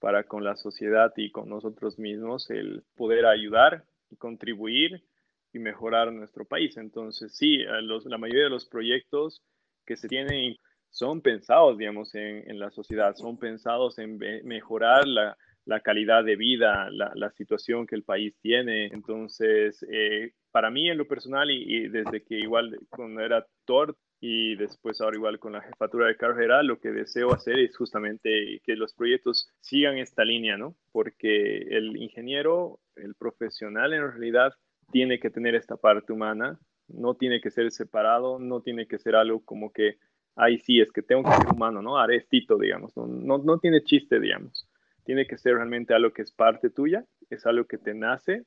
para 0.00 0.24
con 0.24 0.44
la 0.44 0.56
sociedad 0.56 1.12
y 1.16 1.30
con 1.30 1.48
nosotros 1.48 1.98
mismos 1.98 2.50
el 2.50 2.82
poder 2.96 3.24
ayudar 3.24 3.84
y 4.10 4.16
contribuir 4.16 5.04
y 5.52 5.58
mejorar 5.60 6.12
nuestro 6.12 6.44
país. 6.44 6.76
Entonces, 6.76 7.34
sí, 7.36 7.58
la 7.58 8.18
mayoría 8.18 8.44
de 8.44 8.50
los 8.50 8.66
proyectos 8.66 9.42
que 9.86 9.96
se 9.96 10.08
tienen 10.08 10.56
son 10.90 11.22
pensados, 11.22 11.78
digamos, 11.78 12.14
en, 12.14 12.48
en 12.50 12.58
la 12.58 12.70
sociedad, 12.70 13.14
son 13.14 13.38
pensados 13.38 13.98
en 13.98 14.18
mejorar 14.44 15.06
la, 15.06 15.36
la 15.66 15.80
calidad 15.80 16.24
de 16.24 16.36
vida, 16.36 16.90
la, 16.90 17.12
la, 17.14 17.30
situación 17.30 17.86
que 17.86 17.94
el 17.94 18.02
país 18.02 18.34
tiene. 18.40 18.86
Entonces, 18.86 19.84
eh, 19.90 20.32
para 20.50 20.70
mí 20.70 20.88
en 20.88 20.98
lo 20.98 21.08
personal 21.08 21.50
y, 21.50 21.88
desde 21.88 22.22
que 22.22 22.38
igual 22.38 22.78
cuando 22.90 23.20
era 23.20 23.46
TOR 23.64 23.96
y 24.20 24.56
después 24.56 25.00
ahora 25.00 25.16
igual 25.16 25.38
con 25.38 25.52
la 25.52 25.62
jefatura 25.62 26.06
de 26.06 26.16
carrera, 26.16 26.62
lo 26.62 26.78
que 26.78 26.90
deseo 26.90 27.32
hacer 27.32 27.58
es 27.58 27.76
justamente 27.76 28.60
que 28.64 28.76
los 28.76 28.94
proyectos 28.94 29.48
sigan 29.60 29.98
esta 29.98 30.24
línea, 30.24 30.56
¿no? 30.56 30.76
Porque 30.92 31.58
el 31.70 31.96
ingeniero, 31.96 32.80
el 32.96 33.14
profesional 33.14 33.92
en 33.92 34.10
realidad 34.10 34.52
tiene 34.92 35.18
que 35.18 35.30
tener 35.30 35.54
esta 35.54 35.76
parte 35.76 36.12
humana, 36.12 36.58
no 36.88 37.14
tiene 37.14 37.40
que 37.40 37.50
ser 37.50 37.70
separado, 37.70 38.38
no 38.38 38.60
tiene 38.60 38.86
que 38.86 38.98
ser 38.98 39.16
algo 39.16 39.44
como 39.44 39.72
que, 39.72 39.96
ay, 40.36 40.58
sí, 40.58 40.80
es 40.80 40.92
que 40.92 41.02
tengo 41.02 41.22
que 41.24 41.36
ser 41.36 41.52
humano, 41.52 41.82
¿no? 41.82 41.98
Arestito, 41.98 42.58
digamos, 42.58 42.96
no, 42.96 43.06
no, 43.06 43.38
no 43.38 43.58
tiene 43.58 43.82
chiste, 43.82 44.20
digamos 44.20 44.66
tiene 45.04 45.26
que 45.26 45.38
ser 45.38 45.54
realmente 45.54 45.94
algo 45.94 46.12
que 46.12 46.22
es 46.22 46.32
parte 46.32 46.70
tuya, 46.70 47.04
es 47.30 47.46
algo 47.46 47.66
que 47.66 47.78
te 47.78 47.94
nace 47.94 48.44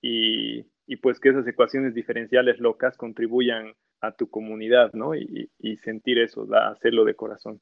y, 0.00 0.64
pues 1.02 1.20
que 1.20 1.30
esas 1.30 1.46
ecuaciones 1.46 1.94
diferenciales 1.94 2.58
locas 2.58 2.96
contribuyan 2.96 3.74
a 4.00 4.12
tu 4.12 4.28
comunidad, 4.28 4.92
¿no? 4.92 5.14
Y, 5.14 5.50
sentir 5.84 6.18
eso, 6.18 6.48
hacerlo 6.54 7.04
de 7.04 7.14
corazón. 7.14 7.60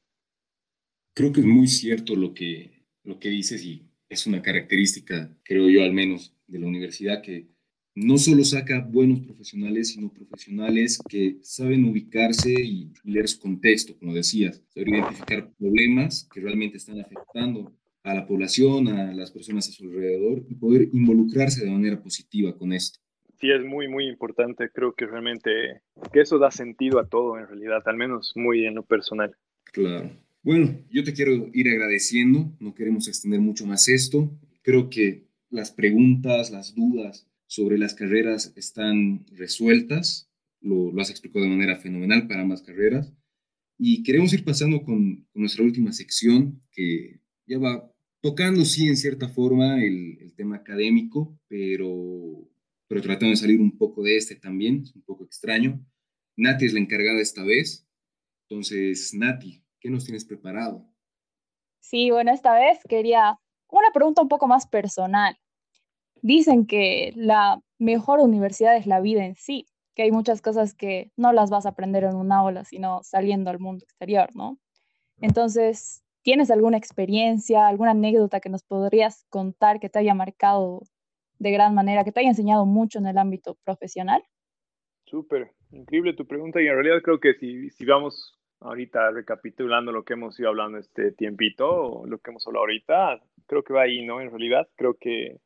Creo 1.13 1.31
que 1.31 1.41
es 1.41 1.45
muy 1.45 1.67
cierto 1.67 2.15
lo 2.15 2.33
que, 2.33 2.83
lo 3.03 3.19
que 3.19 3.29
dices 3.29 3.63
y 3.63 3.83
es 4.09 4.27
una 4.27 4.41
característica, 4.41 5.29
creo 5.43 5.69
yo 5.69 5.83
al 5.83 5.93
menos, 5.93 6.35
de 6.47 6.59
la 6.59 6.67
universidad 6.67 7.21
que 7.21 7.47
no 7.95 8.17
solo 8.17 8.43
saca 8.43 8.81
buenos 8.81 9.21
profesionales, 9.21 9.89
sino 9.89 10.11
profesionales 10.11 10.99
que 11.07 11.37
saben 11.41 11.85
ubicarse 11.85 12.51
y 12.51 12.91
leer 13.03 13.27
su 13.27 13.39
contexto, 13.39 13.97
como 13.97 14.13
decías, 14.13 14.61
saber 14.67 14.89
identificar 14.89 15.49
problemas 15.57 16.27
que 16.31 16.41
realmente 16.41 16.77
están 16.77 16.99
afectando 16.99 17.73
a 18.05 18.13
la 18.13 18.27
población, 18.27 18.87
a 18.87 19.13
las 19.13 19.31
personas 19.31 19.67
a 19.67 19.71
su 19.71 19.83
alrededor 19.83 20.43
y 20.47 20.55
poder 20.55 20.89
involucrarse 20.93 21.65
de 21.65 21.71
manera 21.71 22.01
positiva 22.01 22.55
con 22.55 22.71
esto. 22.71 22.99
Sí, 23.39 23.49
es 23.49 23.65
muy, 23.65 23.87
muy 23.87 24.07
importante. 24.07 24.69
Creo 24.71 24.93
que 24.93 25.07
realmente 25.07 25.81
que 26.13 26.21
eso 26.21 26.37
da 26.37 26.51
sentido 26.51 26.99
a 26.99 27.09
todo 27.09 27.39
en 27.39 27.47
realidad, 27.47 27.81
al 27.85 27.97
menos 27.97 28.31
muy 28.35 28.65
en 28.65 28.75
lo 28.75 28.85
personal. 28.85 29.35
Claro. 29.63 30.11
Bueno, 30.43 30.79
yo 30.91 31.03
te 31.03 31.13
quiero 31.13 31.49
ir 31.51 31.67
agradeciendo, 31.67 32.55
no 32.59 32.75
queremos 32.75 33.07
extender 33.07 33.41
mucho 33.41 33.65
más 33.65 33.89
esto. 33.89 34.31
Creo 34.61 34.87
que 34.91 35.25
las 35.49 35.71
preguntas, 35.71 36.51
las 36.51 36.75
dudas 36.75 37.27
sobre 37.47 37.79
las 37.79 37.95
carreras 37.95 38.53
están 38.55 39.25
resueltas, 39.31 40.29
lo, 40.61 40.91
lo 40.91 41.01
has 41.01 41.09
explicado 41.09 41.43
de 41.43 41.51
manera 41.51 41.77
fenomenal 41.77 42.27
para 42.27 42.41
ambas 42.41 42.61
carreras. 42.61 43.11
Y 43.79 44.03
queremos 44.03 44.31
ir 44.31 44.45
pasando 44.45 44.83
con, 44.83 45.25
con 45.33 45.41
nuestra 45.41 45.63
última 45.63 45.91
sección, 45.91 46.61
que 46.71 47.19
ya 47.47 47.57
va 47.57 47.91
tocando, 48.25 48.65
sí, 48.65 48.87
en 48.87 48.97
cierta 48.97 49.29
forma, 49.29 49.83
el, 49.83 50.17
el, 50.19 50.33
tema 50.33 50.55
académico, 50.55 51.37
pero, 51.47 52.49
pero 52.87 52.99
tratando 52.99 53.29
de 53.29 53.35
salir 53.35 53.61
un 53.61 53.77
poco 53.77 54.01
de 54.01 54.17
este 54.17 54.35
también, 54.35 54.81
es 54.81 54.95
un 54.95 55.03
poco 55.03 55.25
extraño. 55.25 55.79
Nati 56.35 56.65
es 56.65 56.73
la 56.73 56.79
encargada 56.79 57.21
esta 57.21 57.43
vez. 57.43 57.87
Entonces, 58.49 59.13
Nati, 59.13 59.63
¿qué 59.79 59.91
nos 59.91 60.05
tienes 60.05 60.25
preparado? 60.25 60.89
Sí, 61.81 62.09
bueno, 62.09 62.31
esta 62.31 62.55
vez 62.55 62.79
quería 62.89 63.39
una 63.69 63.91
pregunta 63.93 64.23
un 64.23 64.27
poco 64.27 64.47
más 64.47 64.65
personal. 64.65 65.37
Dicen 66.23 66.65
que 66.65 67.13
la 67.15 67.61
mejor 67.77 68.21
universidad 68.21 68.75
es 68.75 68.87
la 68.87 69.01
vida 69.01 69.23
en 69.23 69.35
sí, 69.35 69.67
que 69.93 70.01
hay 70.01 70.11
muchas 70.11 70.41
cosas 70.41 70.73
que 70.73 71.11
no 71.15 71.31
las 71.31 71.51
vas 71.51 71.67
a 71.67 71.69
aprender 71.69 72.03
en 72.05 72.15
una 72.15 72.37
aula, 72.37 72.65
sino 72.65 73.03
saliendo 73.03 73.51
al 73.51 73.59
mundo 73.59 73.85
exterior, 73.85 74.35
¿no? 74.35 74.57
Entonces, 75.21 76.01
¿tienes 76.25 76.49
alguna 76.49 76.77
experiencia, 76.77 77.67
alguna 77.67 77.91
anécdota 77.91 78.39
que 78.39 78.49
nos 78.49 78.63
podrías 78.63 79.25
contar 79.29 79.79
que 79.79 79.89
te 79.89 79.99
haya 79.99 80.15
marcado 80.15 80.81
de 81.37 81.51
gran 81.51 81.75
manera, 81.75 82.03
que 82.03 82.11
te 82.11 82.21
haya 82.21 82.29
enseñado 82.29 82.65
mucho 82.65 82.97
en 82.97 83.05
el 83.05 83.19
ámbito 83.19 83.57
profesional? 83.63 84.23
Súper, 85.05 85.51
increíble 85.71 86.15
tu 86.15 86.25
pregunta 86.25 86.59
y 86.59 86.67
en 86.67 86.73
realidad 86.73 87.03
creo 87.03 87.19
que 87.19 87.35
si, 87.35 87.69
si 87.69 87.85
vamos 87.85 88.33
ahorita 88.59 89.11
recapitulando 89.11 89.91
lo 89.91 90.03
que 90.03 90.13
hemos 90.13 90.39
ido 90.39 90.49
hablando 90.49 90.79
este 90.79 91.11
tiempito, 91.11 92.03
lo 92.07 92.17
que 92.17 92.31
hemos 92.31 92.47
hablado 92.47 92.63
ahorita, 92.63 93.21
creo 93.45 93.63
que 93.63 93.73
va 93.73 93.83
ahí, 93.83 94.03
¿no? 94.03 94.19
En 94.19 94.31
realidad 94.31 94.67
creo 94.75 94.95
que 94.99 95.37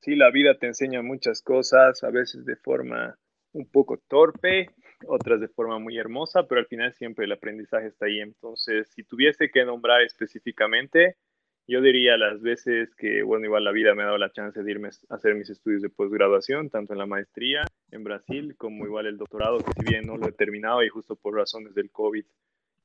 sí, 0.00 0.16
la 0.16 0.32
vida 0.32 0.58
te 0.58 0.66
enseña 0.66 1.02
muchas 1.02 1.40
cosas, 1.40 2.02
a 2.02 2.10
veces 2.10 2.44
de 2.44 2.56
forma 2.56 3.16
un 3.52 3.70
poco 3.70 3.98
torpe, 4.08 4.70
otras 5.06 5.40
de 5.40 5.48
forma 5.48 5.78
muy 5.78 5.98
hermosa, 5.98 6.46
pero 6.46 6.60
al 6.60 6.66
final 6.66 6.92
siempre 6.94 7.24
el 7.24 7.32
aprendizaje 7.32 7.88
está 7.88 8.06
ahí. 8.06 8.20
Entonces, 8.20 8.88
si 8.94 9.04
tuviese 9.04 9.50
que 9.50 9.64
nombrar 9.64 10.02
específicamente, 10.02 11.16
yo 11.68 11.80
diría 11.80 12.16
las 12.16 12.40
veces 12.40 12.94
que, 12.94 13.22
bueno, 13.22 13.46
igual 13.46 13.64
la 13.64 13.72
vida 13.72 13.94
me 13.94 14.02
ha 14.02 14.06
dado 14.06 14.18
la 14.18 14.30
chance 14.30 14.62
de 14.62 14.70
irme 14.70 14.88
a 14.88 15.14
hacer 15.14 15.34
mis 15.34 15.50
estudios 15.50 15.82
de 15.82 15.90
posgraduación, 15.90 16.70
tanto 16.70 16.92
en 16.92 17.00
la 17.00 17.06
maestría 17.06 17.64
en 17.90 18.04
Brasil 18.04 18.56
como 18.56 18.86
igual 18.86 19.06
el 19.06 19.16
doctorado, 19.16 19.58
que 19.58 19.72
si 19.72 19.84
bien 19.84 20.06
no 20.06 20.16
lo 20.16 20.28
he 20.28 20.32
terminado 20.32 20.84
y 20.84 20.88
justo 20.88 21.16
por 21.16 21.34
razones 21.34 21.74
del 21.74 21.90
COVID 21.90 22.24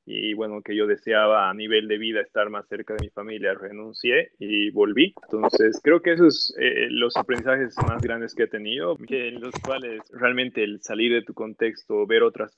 y 0.04 0.34
bueno, 0.34 0.62
que 0.62 0.74
yo 0.74 0.86
deseaba 0.86 1.48
a 1.48 1.54
nivel 1.54 1.86
de 1.86 1.96
vida 1.96 2.20
estar 2.20 2.50
más 2.50 2.66
cerca 2.68 2.94
de 2.94 3.04
mi 3.04 3.10
familia, 3.10 3.54
renuncié 3.54 4.32
y 4.38 4.70
volví. 4.70 5.14
Entonces, 5.22 5.80
creo 5.82 6.02
que 6.02 6.12
esos 6.12 6.54
eh, 6.58 6.88
los 6.90 7.16
aprendizajes 7.16 7.76
más 7.86 8.02
grandes 8.02 8.34
que 8.34 8.44
he 8.44 8.48
tenido, 8.48 8.96
en 9.08 9.40
los 9.40 9.54
cuales 9.64 10.00
realmente 10.12 10.64
el 10.64 10.82
salir 10.82 11.12
de 11.12 11.22
tu 11.22 11.34
contexto, 11.34 12.06
ver, 12.06 12.24
otras 12.24 12.56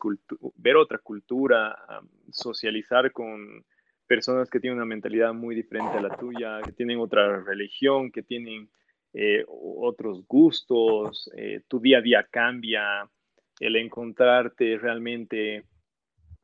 ver 0.56 0.76
otra 0.76 0.98
cultura, 0.98 1.76
socializar 2.30 3.12
con 3.12 3.64
personas 4.06 4.48
que 4.48 4.60
tienen 4.60 4.78
una 4.78 4.86
mentalidad 4.86 5.34
muy 5.34 5.54
diferente 5.54 5.98
a 5.98 6.02
la 6.02 6.16
tuya, 6.16 6.60
que 6.64 6.72
tienen 6.72 6.98
otra 6.98 7.42
religión, 7.42 8.10
que 8.10 8.22
tienen 8.22 8.68
eh, 9.12 9.44
otros 9.46 10.26
gustos, 10.26 11.30
eh, 11.36 11.62
tu 11.68 11.78
día 11.78 11.98
a 11.98 12.02
día 12.02 12.26
cambia, 12.30 13.08
el 13.60 13.76
encontrarte 13.76 14.76
realmente 14.78 15.64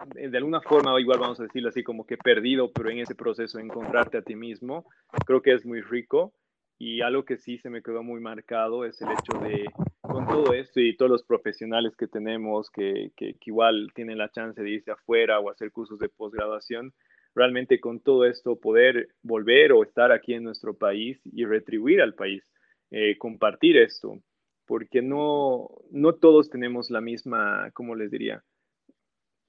de 0.06 0.36
alguna 0.36 0.60
forma, 0.60 0.98
igual 1.00 1.18
vamos 1.18 1.40
a 1.40 1.44
decirlo 1.44 1.68
así, 1.68 1.82
como 1.82 2.06
que 2.06 2.16
perdido, 2.16 2.70
pero 2.72 2.90
en 2.90 2.98
ese 2.98 3.14
proceso 3.14 3.58
de 3.58 3.64
encontrarte 3.64 4.18
a 4.18 4.22
ti 4.22 4.34
mismo, 4.34 4.86
creo 5.26 5.42
que 5.42 5.52
es 5.52 5.64
muy 5.64 5.80
rico. 5.80 6.32
Y 6.78 7.02
algo 7.02 7.26
que 7.26 7.36
sí 7.36 7.58
se 7.58 7.68
me 7.68 7.82
quedó 7.82 8.02
muy 8.02 8.20
marcado 8.20 8.86
es 8.86 8.98
el 9.02 9.08
hecho 9.10 9.38
de, 9.38 9.66
con 10.00 10.26
todo 10.26 10.54
esto 10.54 10.80
y 10.80 10.96
todos 10.96 11.10
los 11.10 11.24
profesionales 11.24 11.94
que 11.94 12.06
tenemos, 12.06 12.70
que, 12.70 13.12
que, 13.16 13.34
que 13.34 13.50
igual 13.50 13.88
tienen 13.94 14.16
la 14.16 14.30
chance 14.30 14.62
de 14.62 14.70
irse 14.70 14.90
afuera 14.90 15.40
o 15.40 15.50
hacer 15.50 15.72
cursos 15.72 15.98
de 15.98 16.08
posgraduación, 16.08 16.94
realmente 17.34 17.80
con 17.80 18.00
todo 18.00 18.24
esto 18.24 18.58
poder 18.58 19.08
volver 19.22 19.72
o 19.72 19.82
estar 19.82 20.10
aquí 20.10 20.32
en 20.32 20.44
nuestro 20.44 20.74
país 20.74 21.20
y 21.30 21.44
retribuir 21.44 22.00
al 22.00 22.14
país, 22.14 22.50
eh, 22.90 23.18
compartir 23.18 23.76
esto, 23.76 24.18
porque 24.66 25.02
no, 25.02 25.68
no 25.90 26.14
todos 26.14 26.48
tenemos 26.48 26.90
la 26.90 27.02
misma, 27.02 27.70
¿cómo 27.74 27.94
les 27.94 28.10
diría? 28.10 28.42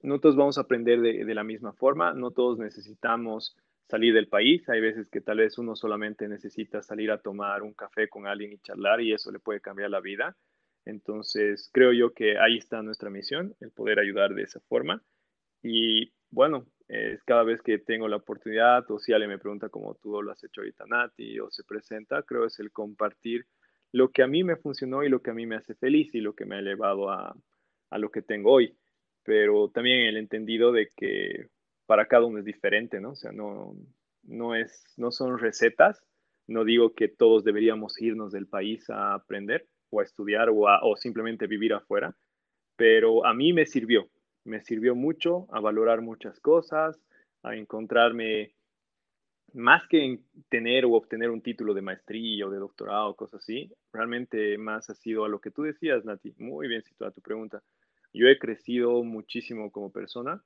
No 0.02 0.18
todos 0.18 0.36
vamos 0.36 0.58
a 0.58 0.62
aprender 0.62 1.00
de, 1.00 1.34
la 1.34 1.44
misma 1.44 1.72
forma, 1.72 2.12
no 2.12 2.32
todos 2.32 2.58
necesitamos 2.58 3.56
salir 3.88 4.14
del 4.14 4.28
país, 4.28 4.68
hay 4.68 4.80
veces 4.80 5.08
que 5.08 5.20
tal 5.20 5.38
vez 5.38 5.58
uno 5.58 5.76
solamente 5.76 6.28
necesita 6.28 6.82
salir 6.82 7.10
a 7.10 7.20
tomar 7.20 7.62
un 7.62 7.74
café 7.74 8.08
con 8.08 8.26
alguien 8.26 8.52
y 8.52 8.58
charlar 8.58 9.00
y 9.00 9.12
eso 9.12 9.30
le 9.30 9.38
puede 9.38 9.60
cambiar 9.60 9.90
la 9.90 10.00
vida. 10.00 10.36
Entonces, 10.84 11.70
creo 11.72 11.92
yo 11.92 12.12
que 12.12 12.38
ahí 12.38 12.58
está 12.58 12.82
nuestra 12.82 13.10
misión, 13.10 13.54
el 13.60 13.70
poder 13.70 14.00
ayudar 14.00 14.34
de 14.34 14.42
esa 14.42 14.60
forma. 14.60 15.02
Y 15.62 16.12
bueno, 16.30 16.66
es 16.88 17.22
cada 17.22 17.44
vez 17.44 17.62
que 17.62 17.78
tengo 17.78 18.08
la 18.08 18.16
oportunidad, 18.16 18.90
o 18.90 18.98
si 18.98 19.12
alguien 19.12 19.30
me 19.30 19.38
pregunta 19.38 19.68
como 19.68 19.94
tú 19.94 20.20
lo 20.20 20.32
has 20.32 20.42
hecho 20.42 20.62
ahorita, 20.62 20.84
Nati, 20.86 21.38
o 21.38 21.50
se 21.50 21.62
presenta, 21.62 22.22
creo 22.22 22.46
es 22.46 22.58
el 22.58 22.72
compartir 22.72 23.46
lo 23.92 24.10
que 24.10 24.22
a 24.22 24.26
mí 24.26 24.42
me 24.42 24.56
funcionó 24.56 25.04
y 25.04 25.08
lo 25.08 25.20
que 25.20 25.30
a 25.30 25.34
mí 25.34 25.46
me 25.46 25.56
hace 25.56 25.74
feliz 25.74 26.12
y 26.14 26.20
lo 26.20 26.34
que 26.34 26.46
me 26.46 26.56
ha 26.56 26.62
llevado 26.62 27.10
a 27.10 27.36
lo 27.98 28.10
que 28.10 28.22
tengo 28.22 28.50
hoy 28.50 28.74
pero 29.24 29.68
también 29.68 30.06
el 30.06 30.16
entendido 30.16 30.72
de 30.72 30.88
que 30.96 31.48
para 31.86 32.06
cada 32.06 32.24
uno 32.24 32.38
es 32.38 32.44
diferente, 32.44 33.00
¿no? 33.00 33.10
O 33.10 33.16
sea, 33.16 33.32
no, 33.32 33.74
no, 34.22 34.54
es, 34.54 34.84
no 34.96 35.10
son 35.10 35.38
recetas, 35.38 36.02
no 36.46 36.64
digo 36.64 36.94
que 36.94 37.08
todos 37.08 37.44
deberíamos 37.44 38.00
irnos 38.00 38.32
del 38.32 38.46
país 38.46 38.88
a 38.90 39.14
aprender 39.14 39.66
o 39.90 40.00
a 40.00 40.04
estudiar 40.04 40.48
o, 40.50 40.64
o 40.82 40.96
simplemente 40.96 41.46
vivir 41.46 41.74
afuera, 41.74 42.16
pero 42.76 43.26
a 43.26 43.34
mí 43.34 43.52
me 43.52 43.66
sirvió, 43.66 44.08
me 44.44 44.62
sirvió 44.62 44.94
mucho 44.94 45.46
a 45.50 45.60
valorar 45.60 46.00
muchas 46.00 46.40
cosas, 46.40 46.98
a 47.42 47.54
encontrarme 47.56 48.54
más 49.54 49.86
que 49.86 50.04
en 50.04 50.24
tener 50.48 50.84
o 50.84 50.92
obtener 50.92 51.30
un 51.30 51.42
título 51.42 51.74
de 51.74 51.82
maestría 51.82 52.46
o 52.46 52.50
de 52.50 52.58
doctorado, 52.58 53.14
cosas 53.14 53.42
así, 53.42 53.70
realmente 53.92 54.56
más 54.58 54.88
ha 54.88 54.94
sido 54.94 55.24
a 55.24 55.28
lo 55.28 55.40
que 55.40 55.50
tú 55.50 55.62
decías, 55.62 56.04
Nati, 56.04 56.34
muy 56.38 56.68
bien 56.68 56.82
situada 56.82 57.12
tu 57.12 57.20
pregunta, 57.20 57.62
yo 58.12 58.28
he 58.28 58.38
crecido 58.38 59.02
muchísimo 59.04 59.70
como 59.70 59.92
persona, 59.92 60.42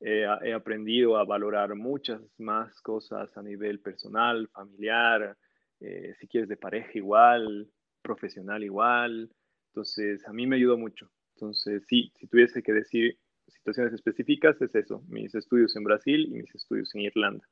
he 0.00 0.52
aprendido 0.52 1.16
a 1.16 1.24
valorar 1.24 1.74
muchas 1.74 2.20
más 2.36 2.80
cosas 2.82 3.34
a 3.36 3.42
nivel 3.42 3.80
personal, 3.80 4.48
familiar, 4.48 5.36
eh, 5.80 6.14
si 6.18 6.28
quieres 6.28 6.48
de 6.48 6.56
pareja 6.56 6.90
igual, 6.94 7.70
profesional 8.02 8.62
igual. 8.62 9.30
Entonces, 9.68 10.26
a 10.26 10.32
mí 10.32 10.46
me 10.46 10.56
ayudó 10.56 10.76
mucho. 10.76 11.10
Entonces, 11.36 11.84
sí, 11.86 12.12
si 12.16 12.26
tuviese 12.26 12.62
que 12.62 12.72
decir 12.72 13.18
situaciones 13.48 13.92
específicas, 13.92 14.60
es 14.60 14.74
eso, 14.74 15.02
mis 15.08 15.34
estudios 15.34 15.74
en 15.76 15.84
Brasil 15.84 16.26
y 16.26 16.42
mis 16.42 16.54
estudios 16.54 16.94
en 16.94 17.02
Irlanda. 17.02 17.44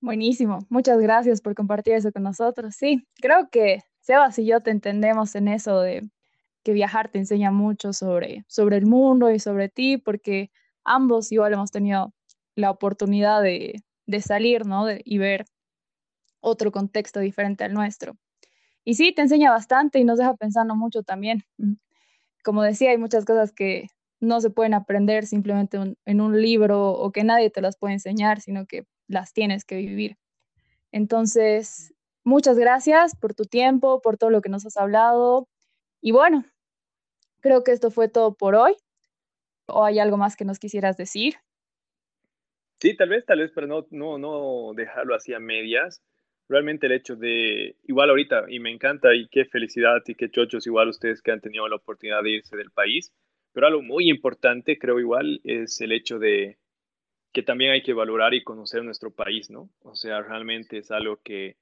Buenísimo, 0.00 0.58
muchas 0.68 1.00
gracias 1.00 1.40
por 1.40 1.54
compartir 1.54 1.94
eso 1.94 2.12
con 2.12 2.22
nosotros. 2.22 2.74
Sí, 2.76 3.06
creo 3.20 3.48
que 3.50 3.80
Sebas 4.00 4.38
y 4.38 4.46
yo 4.46 4.60
te 4.60 4.70
entendemos 4.70 5.34
en 5.34 5.48
eso 5.48 5.80
de 5.80 6.08
que 6.66 6.72
viajar 6.72 7.08
te 7.08 7.18
enseña 7.18 7.52
mucho 7.52 7.92
sobre, 7.92 8.44
sobre 8.48 8.76
el 8.76 8.86
mundo 8.86 9.30
y 9.30 9.38
sobre 9.38 9.68
ti, 9.68 9.98
porque 9.98 10.50
ambos 10.82 11.30
igual 11.30 11.52
hemos 11.52 11.70
tenido 11.70 12.12
la 12.56 12.72
oportunidad 12.72 13.40
de, 13.40 13.84
de 14.06 14.20
salir, 14.20 14.66
¿no? 14.66 14.86
y 15.04 15.18
ver 15.18 15.44
otro 16.40 16.72
contexto 16.72 17.20
diferente 17.20 17.62
al 17.62 17.72
nuestro. 17.72 18.16
Y 18.84 18.94
sí, 18.94 19.12
te 19.12 19.22
enseña 19.22 19.52
bastante 19.52 20.00
y 20.00 20.04
nos 20.04 20.18
deja 20.18 20.34
pensando 20.34 20.74
mucho 20.74 21.04
también. 21.04 21.44
Como 22.44 22.64
decía, 22.64 22.90
hay 22.90 22.98
muchas 22.98 23.24
cosas 23.24 23.52
que 23.52 23.86
no 24.18 24.40
se 24.40 24.50
pueden 24.50 24.74
aprender 24.74 25.24
simplemente 25.24 25.78
en 26.04 26.20
un 26.20 26.42
libro 26.42 26.90
o 26.94 27.12
que 27.12 27.22
nadie 27.22 27.48
te 27.48 27.60
las 27.60 27.76
puede 27.76 27.94
enseñar, 27.94 28.40
sino 28.40 28.66
que 28.66 28.88
las 29.06 29.32
tienes 29.32 29.64
que 29.64 29.76
vivir. 29.76 30.16
Entonces, 30.90 31.94
muchas 32.24 32.58
gracias 32.58 33.14
por 33.14 33.34
tu 33.34 33.44
tiempo, 33.44 34.00
por 34.02 34.16
todo 34.16 34.30
lo 34.30 34.40
que 34.40 34.48
nos 34.48 34.66
has 34.66 34.76
hablado. 34.76 35.48
Y 36.00 36.10
bueno, 36.10 36.44
Creo 37.46 37.62
que 37.62 37.70
esto 37.70 37.92
fue 37.92 38.08
todo 38.08 38.34
por 38.34 38.56
hoy. 38.56 38.74
¿O 39.68 39.84
hay 39.84 40.00
algo 40.00 40.16
más 40.16 40.34
que 40.34 40.44
nos 40.44 40.58
quisieras 40.58 40.96
decir? 40.96 41.34
Sí, 42.80 42.96
tal 42.96 43.10
vez, 43.10 43.24
tal 43.24 43.38
vez, 43.38 43.52
pero 43.54 43.68
no, 43.68 43.86
no, 43.92 44.18
no 44.18 44.72
dejarlo 44.74 45.14
así 45.14 45.32
a 45.32 45.38
medias. 45.38 46.02
Realmente 46.48 46.86
el 46.86 46.92
hecho 46.92 47.14
de, 47.14 47.76
igual 47.84 48.10
ahorita, 48.10 48.46
y 48.48 48.58
me 48.58 48.72
encanta, 48.72 49.14
y 49.14 49.28
qué 49.28 49.44
felicidad 49.44 50.02
y 50.08 50.16
qué 50.16 50.28
chochos, 50.28 50.66
igual 50.66 50.88
ustedes 50.88 51.22
que 51.22 51.30
han 51.30 51.40
tenido 51.40 51.68
la 51.68 51.76
oportunidad 51.76 52.24
de 52.24 52.30
irse 52.30 52.56
del 52.56 52.72
país, 52.72 53.12
pero 53.52 53.68
algo 53.68 53.80
muy 53.80 54.10
importante, 54.10 54.76
creo 54.76 54.98
igual, 54.98 55.40
es 55.44 55.80
el 55.80 55.92
hecho 55.92 56.18
de 56.18 56.58
que 57.32 57.44
también 57.44 57.70
hay 57.70 57.84
que 57.84 57.92
valorar 57.92 58.34
y 58.34 58.42
conocer 58.42 58.82
nuestro 58.82 59.12
país, 59.12 59.50
¿no? 59.50 59.70
O 59.84 59.94
sea, 59.94 60.20
realmente 60.20 60.78
es 60.78 60.90
algo 60.90 61.20
que 61.22 61.54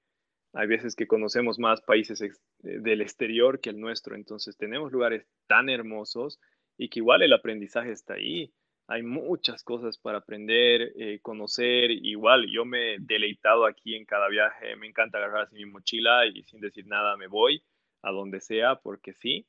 hay 0.55 0.69
veces 0.69 0.95
que 0.95 1.09
conocemos 1.09 1.59
más 1.59 1.81
países 1.81 2.23
del 2.61 3.01
exterior 3.01 3.61
que 3.61 3.71
el 3.71 3.81
nuestro, 3.81 4.15
entonces 4.15 4.57
tenemos 4.57 4.93
lugares 4.93 5.27
tan 5.49 5.69
hermosos 5.69 6.41
y 6.79 6.89
que 6.89 7.01
igual 7.01 7.23
el 7.23 7.33
aprendizaje 7.33 7.91
está 7.91 8.15
ahí. 8.15 8.53
Hay 8.87 9.03
muchas 9.03 9.65
cosas 9.65 9.99
para 9.99 10.19
aprender, 10.19 10.93
eh, 10.97 11.19
conocer. 11.23 11.91
Igual, 11.91 12.47
yo 12.51 12.65
me 12.65 12.95
he 12.95 12.97
deleitado 13.01 13.67
aquí 13.67 13.95
en 13.95 14.05
cada 14.05 14.29
viaje. 14.29 14.77
Me 14.77 14.87
encanta 14.87 15.19
agarrar 15.19 15.51
mi 15.53 15.65
mochila 15.65 16.27
y 16.27 16.43
sin 16.45 16.61
decir 16.61 16.87
nada 16.87 17.17
me 17.17 17.27
voy 17.27 17.65
a 18.03 18.13
donde 18.13 18.41
sea 18.41 18.77
porque 18.77 19.15
sí. 19.15 19.47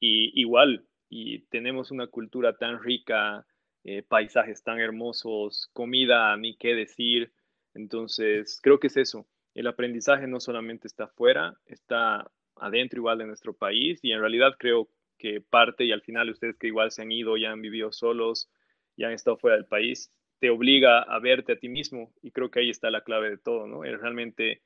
Y 0.00 0.40
igual, 0.40 0.86
y 1.08 1.40
tenemos 1.50 1.90
una 1.90 2.06
cultura 2.06 2.56
tan 2.56 2.82
rica, 2.82 3.46
eh, 3.84 4.02
paisajes 4.02 4.62
tan 4.62 4.80
hermosos, 4.80 5.68
comida, 5.72 6.36
ni 6.36 6.56
qué 6.56 6.74
decir. 6.74 7.32
Entonces, 7.74 8.58
creo 8.62 8.80
que 8.80 8.88
es 8.88 8.96
eso. 8.96 9.26
El 9.58 9.66
aprendizaje 9.66 10.28
no 10.28 10.38
solamente 10.38 10.86
está 10.86 11.04
afuera, 11.04 11.58
está 11.66 12.30
adentro 12.54 13.00
igual 13.00 13.18
de 13.18 13.26
nuestro 13.26 13.54
país 13.54 13.98
y 14.04 14.12
en 14.12 14.20
realidad 14.20 14.54
creo 14.56 14.88
que 15.18 15.40
parte 15.40 15.84
y 15.84 15.90
al 15.90 16.02
final 16.02 16.30
ustedes 16.30 16.56
que 16.56 16.68
igual 16.68 16.92
se 16.92 17.02
han 17.02 17.10
ido, 17.10 17.36
ya 17.36 17.50
han 17.50 17.60
vivido 17.60 17.90
solos, 17.90 18.48
ya 18.96 19.08
han 19.08 19.14
estado 19.14 19.36
fuera 19.36 19.56
del 19.56 19.66
país, 19.66 20.12
te 20.38 20.50
obliga 20.50 21.00
a 21.00 21.18
verte 21.18 21.54
a 21.54 21.58
ti 21.58 21.68
mismo 21.68 22.12
y 22.22 22.30
creo 22.30 22.52
que 22.52 22.60
ahí 22.60 22.70
está 22.70 22.88
la 22.92 23.02
clave 23.02 23.30
de 23.30 23.36
todo, 23.36 23.66
¿no? 23.66 23.82
Es 23.84 24.00
realmente 24.00 24.62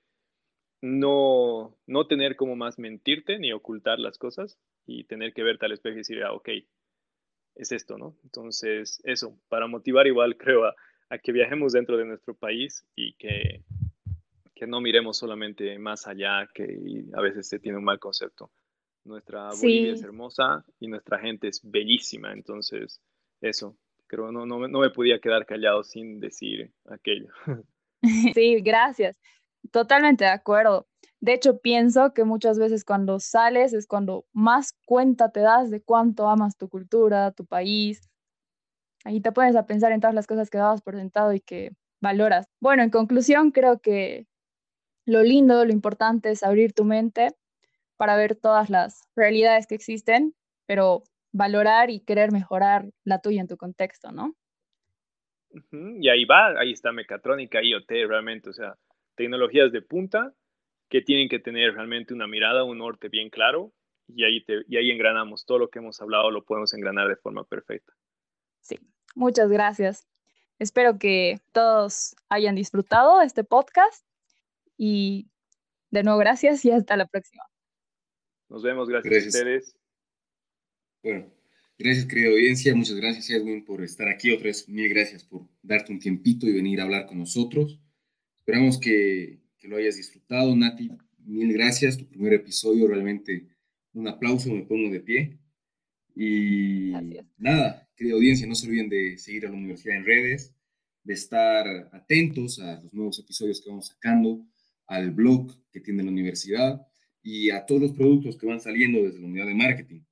no, 0.82 1.74
no 1.86 2.06
tener 2.06 2.36
como 2.36 2.54
más 2.54 2.78
mentirte 2.78 3.38
ni 3.38 3.50
ocultar 3.50 3.98
las 3.98 4.18
cosas 4.18 4.58
y 4.84 5.04
tener 5.04 5.32
que 5.32 5.42
verte 5.42 5.64
al 5.64 5.72
espejo 5.72 5.94
y 5.94 6.00
decir, 6.00 6.22
ah, 6.22 6.34
ok, 6.34 6.50
es 7.54 7.72
esto, 7.72 7.96
¿no? 7.96 8.14
Entonces, 8.24 9.00
eso, 9.04 9.40
para 9.48 9.66
motivar 9.66 10.06
igual 10.06 10.36
creo 10.36 10.66
a, 10.66 10.74
que 11.22 11.32
viajemos 11.32 11.72
dentro 11.72 11.96
de 11.96 12.04
nuestro 12.04 12.34
país 12.34 12.84
y 12.94 13.14
que, 13.14 13.62
que 14.62 14.68
no 14.68 14.80
miremos 14.80 15.16
solamente 15.16 15.76
más 15.80 16.06
allá, 16.06 16.48
que 16.54 16.78
a 17.14 17.20
veces 17.20 17.48
se 17.48 17.58
tiene 17.58 17.78
un 17.78 17.84
mal 17.84 17.98
concepto. 17.98 18.52
Nuestra 19.04 19.48
Bolivia 19.48 19.94
es 19.94 20.04
hermosa 20.04 20.64
y 20.78 20.86
nuestra 20.86 21.18
gente 21.18 21.48
es 21.48 21.60
bellísima, 21.64 22.32
entonces, 22.32 23.02
eso, 23.40 23.76
creo, 24.06 24.30
no, 24.30 24.46
no, 24.46 24.68
no 24.68 24.78
me 24.78 24.90
podía 24.90 25.18
quedar 25.18 25.46
callado 25.46 25.82
sin 25.82 26.20
decir 26.20 26.72
aquello. 26.86 27.26
Sí, 28.34 28.60
gracias. 28.60 29.16
Totalmente 29.72 30.24
de 30.24 30.30
acuerdo. 30.30 30.86
De 31.20 31.34
hecho, 31.34 31.60
pienso 31.60 32.12
que 32.14 32.24
muchas 32.24 32.58
veces 32.58 32.84
cuando 32.84 33.18
sales 33.18 33.72
es 33.72 33.86
cuando 33.88 34.26
más 34.32 34.76
cuenta 34.86 35.30
te 35.30 35.38
das 35.38 35.70
de 35.70 35.82
cuánto 35.82 36.28
amas 36.28 36.56
tu 36.56 36.68
cultura, 36.68 37.30
tu 37.32 37.46
país. 37.46 38.08
Ahí 39.04 39.20
te 39.20 39.30
pones 39.30 39.54
a 39.54 39.66
pensar 39.66 39.90
en 39.92 40.00
todas 40.00 40.14
las 40.14 40.26
cosas 40.26 40.50
que 40.50 40.58
dabas 40.58 40.82
por 40.82 40.96
sentado 40.96 41.32
y 41.32 41.40
que 41.40 41.70
valoras. 42.00 42.46
Bueno, 42.60 42.82
en 42.82 42.90
conclusión, 42.90 43.52
creo 43.52 43.80
que 43.80 44.26
lo 45.04 45.22
lindo, 45.22 45.64
lo 45.64 45.72
importante 45.72 46.30
es 46.30 46.42
abrir 46.42 46.72
tu 46.72 46.84
mente 46.84 47.34
para 47.96 48.16
ver 48.16 48.36
todas 48.36 48.70
las 48.70 49.02
realidades 49.14 49.66
que 49.66 49.74
existen, 49.74 50.34
pero 50.66 51.02
valorar 51.32 51.90
y 51.90 52.00
querer 52.00 52.32
mejorar 52.32 52.90
la 53.04 53.20
tuya 53.20 53.40
en 53.40 53.48
tu 53.48 53.56
contexto, 53.56 54.12
¿no? 54.12 54.34
Y 55.70 56.08
ahí 56.08 56.24
va, 56.24 56.58
ahí 56.58 56.72
está 56.72 56.92
Mecatrónica, 56.92 57.62
IoT, 57.62 57.90
realmente, 58.08 58.50
o 58.50 58.52
sea, 58.52 58.76
tecnologías 59.16 59.70
de 59.70 59.82
punta 59.82 60.32
que 60.88 61.02
tienen 61.02 61.28
que 61.28 61.38
tener 61.38 61.74
realmente 61.74 62.14
una 62.14 62.26
mirada, 62.26 62.64
un 62.64 62.78
norte 62.78 63.08
bien 63.08 63.30
claro 63.30 63.72
y 64.08 64.24
ahí, 64.24 64.44
y 64.68 64.76
ahí 64.76 64.90
engranamos 64.90 65.44
todo 65.44 65.58
lo 65.58 65.68
que 65.68 65.78
hemos 65.78 66.00
hablado, 66.00 66.30
lo 66.30 66.44
podemos 66.44 66.72
engranar 66.74 67.08
de 67.08 67.16
forma 67.16 67.44
perfecta. 67.44 67.92
Sí, 68.60 68.78
muchas 69.14 69.48
gracias. 69.48 70.06
Espero 70.58 70.98
que 70.98 71.38
todos 71.52 72.14
hayan 72.28 72.54
disfrutado 72.54 73.20
este 73.20 73.44
podcast 73.44 74.06
y 74.82 75.28
de 75.90 76.02
nuevo 76.02 76.18
gracias 76.18 76.64
y 76.64 76.70
hasta 76.70 76.96
la 76.96 77.06
próxima. 77.06 77.44
Nos 78.48 78.62
vemos, 78.62 78.88
gracias, 78.88 79.24
a 79.24 79.28
ustedes. 79.28 79.76
Bueno, 81.02 81.32
gracias 81.78 82.06
querida 82.06 82.30
audiencia, 82.30 82.74
muchas 82.74 82.96
gracias 82.96 83.30
Edwin 83.30 83.64
por 83.64 83.82
estar 83.82 84.08
aquí 84.08 84.32
otra 84.32 84.46
vez, 84.46 84.68
mil 84.68 84.88
gracias 84.88 85.24
por 85.24 85.48
darte 85.62 85.92
un 85.92 85.98
tiempito 85.98 86.46
y 86.46 86.52
venir 86.52 86.80
a 86.80 86.84
hablar 86.84 87.06
con 87.06 87.18
nosotros. 87.18 87.80
Esperamos 88.38 88.78
que 88.78 89.42
que 89.62 89.68
lo 89.68 89.76
hayas 89.76 89.96
disfrutado. 89.96 90.54
Nati, 90.56 90.90
mil 91.24 91.52
gracias. 91.52 91.96
Tu 91.96 92.08
primer 92.08 92.32
episodio, 92.32 92.88
realmente 92.88 93.46
un 93.94 94.08
aplauso, 94.08 94.52
me 94.52 94.62
pongo 94.62 94.90
de 94.90 95.00
pie. 95.00 95.38
Y 96.16 96.92
nada, 97.38 97.88
querida 97.94 98.14
audiencia, 98.14 98.46
no 98.46 98.56
se 98.56 98.66
olviden 98.66 98.88
de 98.88 99.16
seguir 99.18 99.46
a 99.46 99.50
la 99.50 99.56
universidad 99.56 99.96
en 99.96 100.04
redes, 100.04 100.52
de 101.04 101.14
estar 101.14 101.90
atentos 101.92 102.58
a 102.58 102.82
los 102.82 102.92
nuevos 102.92 103.20
episodios 103.20 103.62
que 103.62 103.70
vamos 103.70 103.86
sacando, 103.86 104.44
al 104.92 105.10
blog 105.10 105.50
que 105.72 105.80
tiene 105.80 106.02
la 106.02 106.10
universidad 106.10 106.86
y 107.22 107.50
a 107.50 107.64
todos 107.64 107.80
los 107.80 107.92
productos 107.92 108.36
que 108.36 108.46
van 108.46 108.60
saliendo 108.60 109.02
desde 109.02 109.20
la 109.20 109.26
unidad 109.26 109.46
de 109.46 109.54
marketing. 109.54 110.02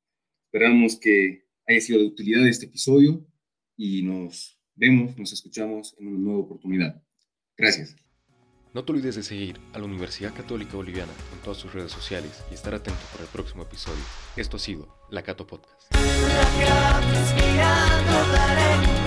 Esperamos 0.46 0.98
que 0.98 1.44
haya 1.66 1.80
sido 1.80 2.00
de 2.00 2.06
utilidad 2.06 2.46
este 2.48 2.66
episodio 2.66 3.26
y 3.76 4.02
nos 4.02 4.58
vemos, 4.74 5.16
nos 5.18 5.32
escuchamos 5.32 5.94
en 5.98 6.08
una 6.08 6.18
nueva 6.18 6.40
oportunidad. 6.40 7.02
Gracias. 7.56 7.94
No 8.72 8.84
te 8.84 8.92
olvides 8.92 9.16
de 9.16 9.22
seguir 9.22 9.60
a 9.74 9.78
la 9.78 9.84
Universidad 9.84 10.32
Católica 10.32 10.76
Boliviana 10.76 11.12
en 11.34 11.40
todas 11.42 11.58
sus 11.58 11.74
redes 11.74 11.92
sociales 11.92 12.42
y 12.50 12.54
estar 12.54 12.74
atento 12.74 13.00
para 13.12 13.24
el 13.24 13.30
próximo 13.30 13.64
episodio. 13.64 14.02
Esto 14.36 14.56
ha 14.56 14.60
sido 14.60 14.88
La 15.10 15.22
Cato 15.22 15.46
Podcast. 15.46 15.92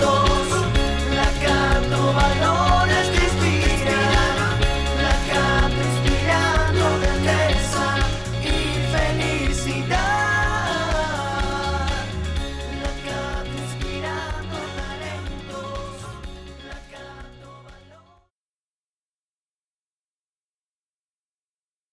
La 0.00 0.53